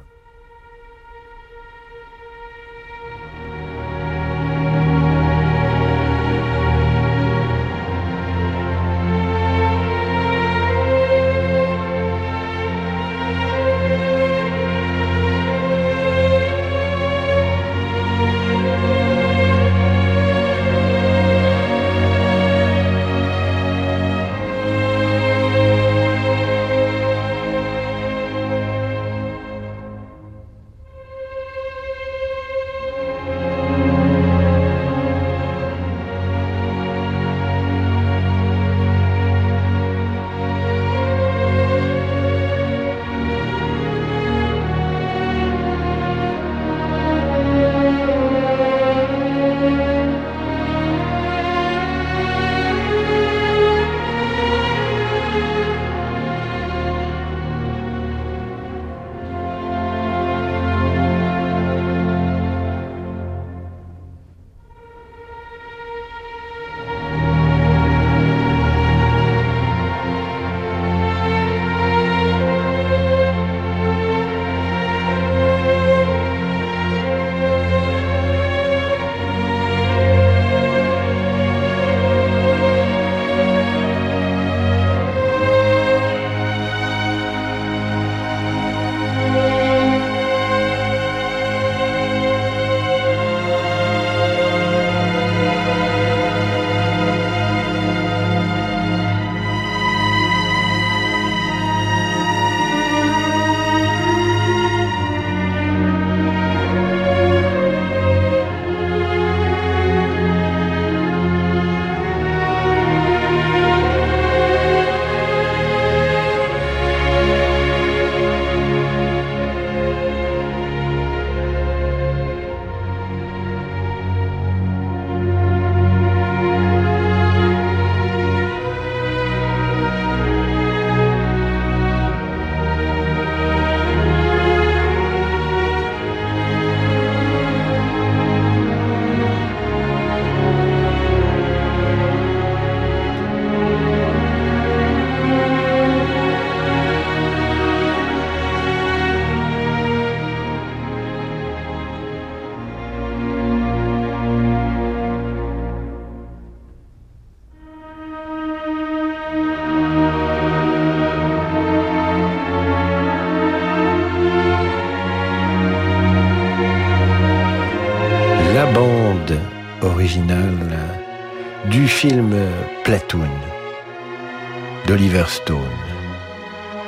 d'Oliver 174.89 175.24
Stone. 175.28 175.59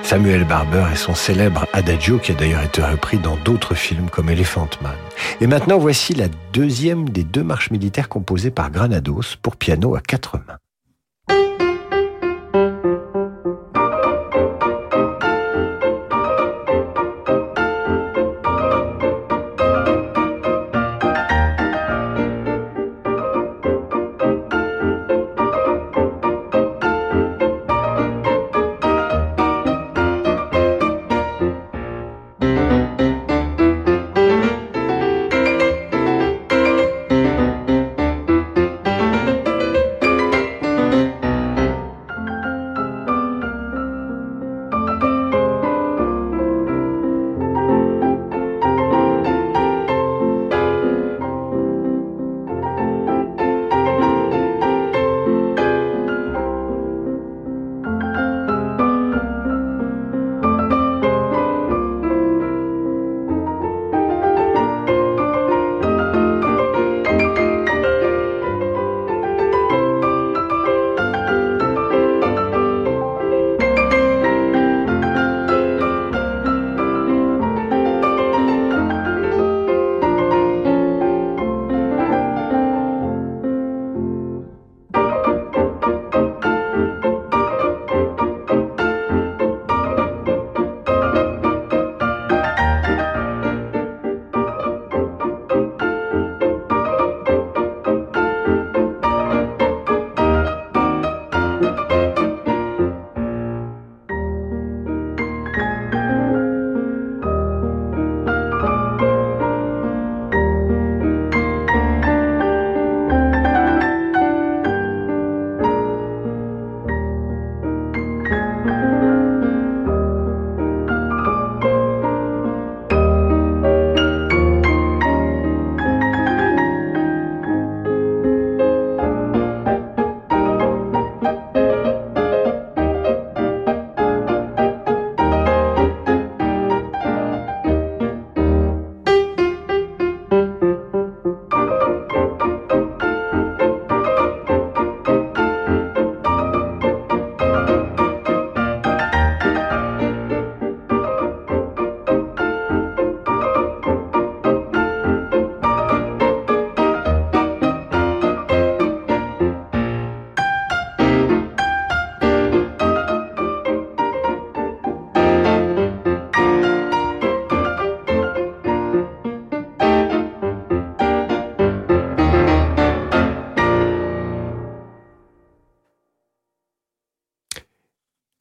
Samuel 0.03 0.45
Barber 0.45 0.87
et 0.91 0.97
son 0.97 1.15
célèbre 1.15 1.67
Adagio 1.75 2.19
qui 2.19 2.33
a 2.33 2.35
d'ailleurs 2.35 2.63
été 2.63 2.83
repris 2.83 3.19
dans 3.19 3.37
d'autres 3.37 3.75
films 3.75 4.09
comme 4.09 4.31
Elephant 4.31 4.71
Man. 4.81 4.97
Et 5.43 5.47
maintenant 5.47 5.77
voici 5.77 6.15
la 6.15 6.29
deuxième 6.55 7.11
des 7.11 7.25
deux 7.25 7.43
marches 7.45 7.71
militaires 7.71 8.09
composées 8.09 8.51
par 8.51 8.71
Granados 8.71 9.37
pour 9.43 9.57
piano 9.57 9.97
à 9.97 10.01
quatre 10.01 10.39
mains. 10.39 10.57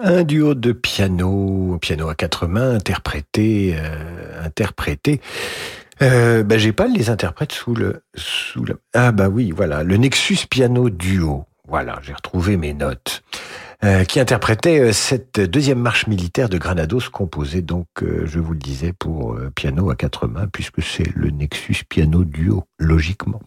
Un 0.01 0.23
duo 0.23 0.55
de 0.55 0.71
piano, 0.71 1.77
piano 1.81 2.07
à 2.07 2.15
quatre 2.15 2.47
mains, 2.47 2.75
interprété, 2.75 3.75
euh, 3.77 4.45
interprété. 4.45 5.19
Euh, 6.01 6.41
bah, 6.41 6.57
j'ai 6.57 6.71
pas 6.71 6.87
les 6.87 7.09
interprètes 7.09 7.51
sous 7.51 7.75
le, 7.75 8.01
sous 8.15 8.63
le. 8.63 8.79
Ah 8.93 9.11
bah 9.11 9.27
oui, 9.27 9.51
voilà, 9.51 9.83
le 9.83 9.97
Nexus 9.97 10.47
Piano 10.49 10.89
Duo. 10.89 11.43
Voilà, 11.67 11.99
j'ai 12.01 12.13
retrouvé 12.13 12.55
mes 12.55 12.73
notes. 12.73 13.23
Euh, 13.85 14.03
qui 14.03 14.19
interprétait 14.19 14.81
euh, 14.81 14.91
cette 14.91 15.39
deuxième 15.39 15.79
marche 15.79 16.05
militaire 16.07 16.49
de 16.49 16.57
Granados, 16.57 17.09
composée 17.13 17.61
donc, 17.61 17.87
euh, 18.03 18.23
je 18.25 18.37
vous 18.37 18.51
le 18.51 18.59
disais, 18.59 18.91
pour 18.91 19.37
piano 19.55 19.89
à 19.89 19.95
quatre 19.95 20.27
mains, 20.27 20.47
puisque 20.51 20.83
c'est 20.83 21.07
le 21.15 21.29
Nexus 21.29 21.85
Piano 21.87 22.25
Duo, 22.25 22.65
logiquement. 22.77 23.39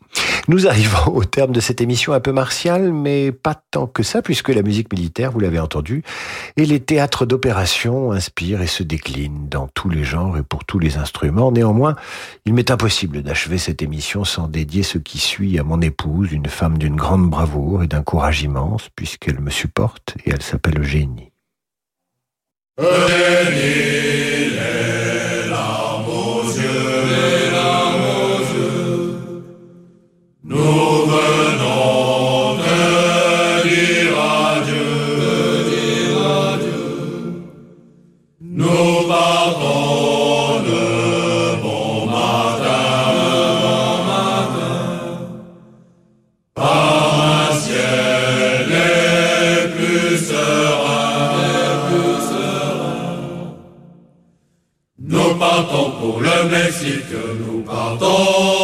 Nous 0.48 0.66
arrivons 0.66 1.14
au 1.14 1.24
terme 1.24 1.52
de 1.52 1.60
cette 1.60 1.82
émission 1.82 2.14
un 2.14 2.20
peu 2.20 2.32
martiale, 2.32 2.92
mais 2.94 3.30
pas 3.30 3.54
tant 3.70 3.86
que 3.86 4.02
ça, 4.02 4.22
puisque 4.22 4.48
la 4.48 4.62
musique 4.62 4.90
militaire, 4.90 5.32
vous 5.32 5.40
l'avez 5.40 5.58
entendu, 5.58 6.02
et 6.56 6.64
les 6.64 6.80
théâtres 6.80 7.26
d'opération 7.26 8.10
inspirent 8.10 8.62
et 8.62 8.66
se 8.66 8.82
déclinent 8.82 9.48
dans 9.48 9.68
tous 9.68 9.90
les 9.90 10.02
genres 10.02 10.38
et 10.38 10.42
pour 10.42 10.64
tous 10.64 10.78
les 10.78 10.96
instruments. 10.96 11.52
Néanmoins, 11.52 11.94
il 12.46 12.54
m'est 12.54 12.70
impossible 12.70 13.22
d'achever 13.22 13.58
cette 13.58 13.82
émission 13.82 14.24
sans 14.24 14.48
dédier 14.48 14.82
ce 14.82 14.96
qui 14.96 15.18
suit 15.18 15.58
à 15.58 15.62
mon 15.62 15.80
épouse, 15.82 16.32
une 16.32 16.48
femme 16.48 16.78
d'une 16.78 16.96
grande 16.96 17.28
bravoure 17.28 17.82
et 17.82 17.86
d'un 17.86 18.02
courage 18.02 18.42
immense, 18.42 18.88
puisqu'elle 18.96 19.40
me 19.40 19.50
supporte 19.50 20.16
et 20.24 20.30
elle 20.30 20.42
s'appelle 20.42 20.78
aux 20.78 20.82
yeux, 20.82 21.22
nous 30.44 31.06
venons 31.06 32.56
de 32.56 33.62
dire 33.68 34.16
dire 35.68 36.16
adieu, 36.50 36.84
nous 38.40 39.08
partons 39.08 39.81
le 56.72 56.86
Mexique, 56.86 57.14
nous 57.40 57.60
partons 57.62 58.61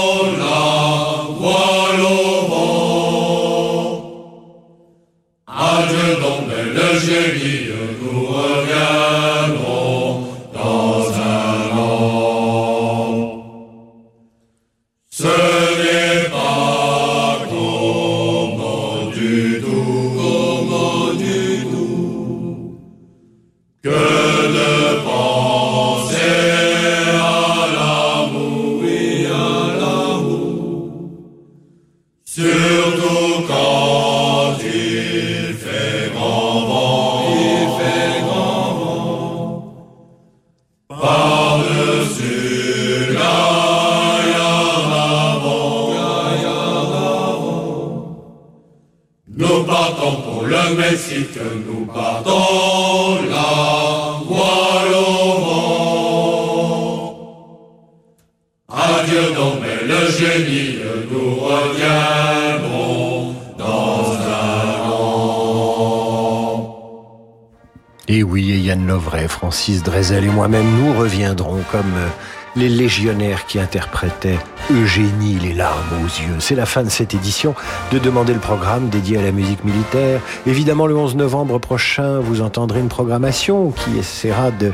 moi-même, 70.38 70.66
nous 70.78 70.94
reviendrons 70.96 71.64
comme 71.72 71.96
euh, 71.96 72.06
les 72.54 72.68
légionnaires 72.68 73.44
qui 73.46 73.58
interprétaient 73.58 74.38
Eugénie, 74.70 75.36
les 75.40 75.52
larmes 75.52 75.82
aux 76.00 76.06
yeux. 76.06 76.36
C'est 76.38 76.54
la 76.54 76.64
fin 76.64 76.84
de 76.84 76.90
cette 76.90 77.12
édition 77.12 77.56
de 77.90 77.98
Demander 77.98 78.34
le 78.34 78.38
programme 78.38 78.88
dédié 78.88 79.18
à 79.18 79.22
la 79.22 79.32
musique 79.32 79.64
militaire. 79.64 80.20
Évidemment, 80.46 80.86
le 80.86 80.96
11 80.96 81.16
novembre 81.16 81.58
prochain, 81.58 82.20
vous 82.20 82.40
entendrez 82.40 82.78
une 82.78 82.88
programmation 82.88 83.72
qui 83.72 83.98
essaiera 83.98 84.52
de 84.52 84.70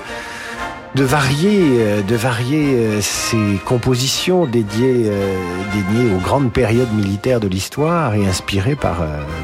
de 0.95 1.03
varier, 1.03 1.80
euh, 1.80 2.03
de 2.03 2.14
varier 2.14 2.76
euh, 2.76 3.01
ces 3.01 3.59
compositions 3.64 4.47
dédiées, 4.47 5.07
euh, 5.07 5.36
dédiées 5.72 6.14
aux 6.14 6.20
grandes 6.20 6.53
périodes 6.53 6.92
militaires 6.92 7.40
de 7.40 7.49
l'histoire 7.49 8.14
et 8.14 8.24
inspirées 8.26 8.76
par, 8.76 8.99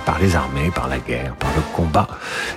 par 0.07 0.19
les 0.21 0.37
armées, 0.37 0.71
par 0.73 0.89
la 0.89 0.99
guerre, 0.99 1.35
par 1.37 1.51
le 1.57 1.63
combat. 1.75 2.07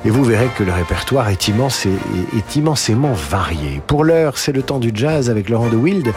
Et 0.05 0.09
vous 0.09 0.23
verrez 0.23 0.49
que 0.57 0.63
le 0.63 0.71
répertoire 0.71 1.29
est 1.29 1.47
immense 1.47 1.85
et 1.85 2.37
est 2.37 2.55
immensément 2.55 3.13
varié. 3.13 3.81
Pour 3.87 4.03
l'heure, 4.03 4.37
c'est 4.37 4.51
le 4.51 4.61
temps 4.61 4.79
du 4.79 4.91
jazz 4.93 5.29
avec 5.29 5.49
Laurent 5.49 5.69
de 5.69 5.75
Wild 5.75 6.13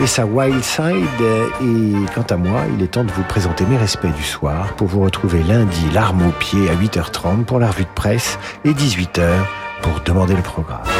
et 0.00 0.06
sa 0.06 0.26
Wild 0.26 0.64
Side. 0.64 1.22
Et 1.62 1.92
quant 2.14 2.26
à 2.28 2.36
moi, 2.36 2.62
il 2.76 2.82
est 2.82 2.88
temps 2.88 3.04
de 3.04 3.12
vous 3.12 3.24
présenter 3.24 3.64
mes 3.66 3.76
respects 3.76 4.14
du 4.16 4.24
soir 4.24 4.74
pour 4.74 4.88
vous 4.88 5.00
retrouver 5.02 5.42
lundi, 5.44 5.82
l'arme 5.92 6.26
au 6.26 6.32
pied 6.32 6.68
à 6.68 6.74
8h30 6.74 7.44
pour 7.44 7.60
la 7.60 7.68
revue 7.68 7.84
de 7.84 7.94
presse 7.94 8.38
et 8.64 8.70
18h 8.70 9.28
pour 9.82 10.00
demander 10.04 10.34
le 10.34 10.42
programme. 10.42 10.95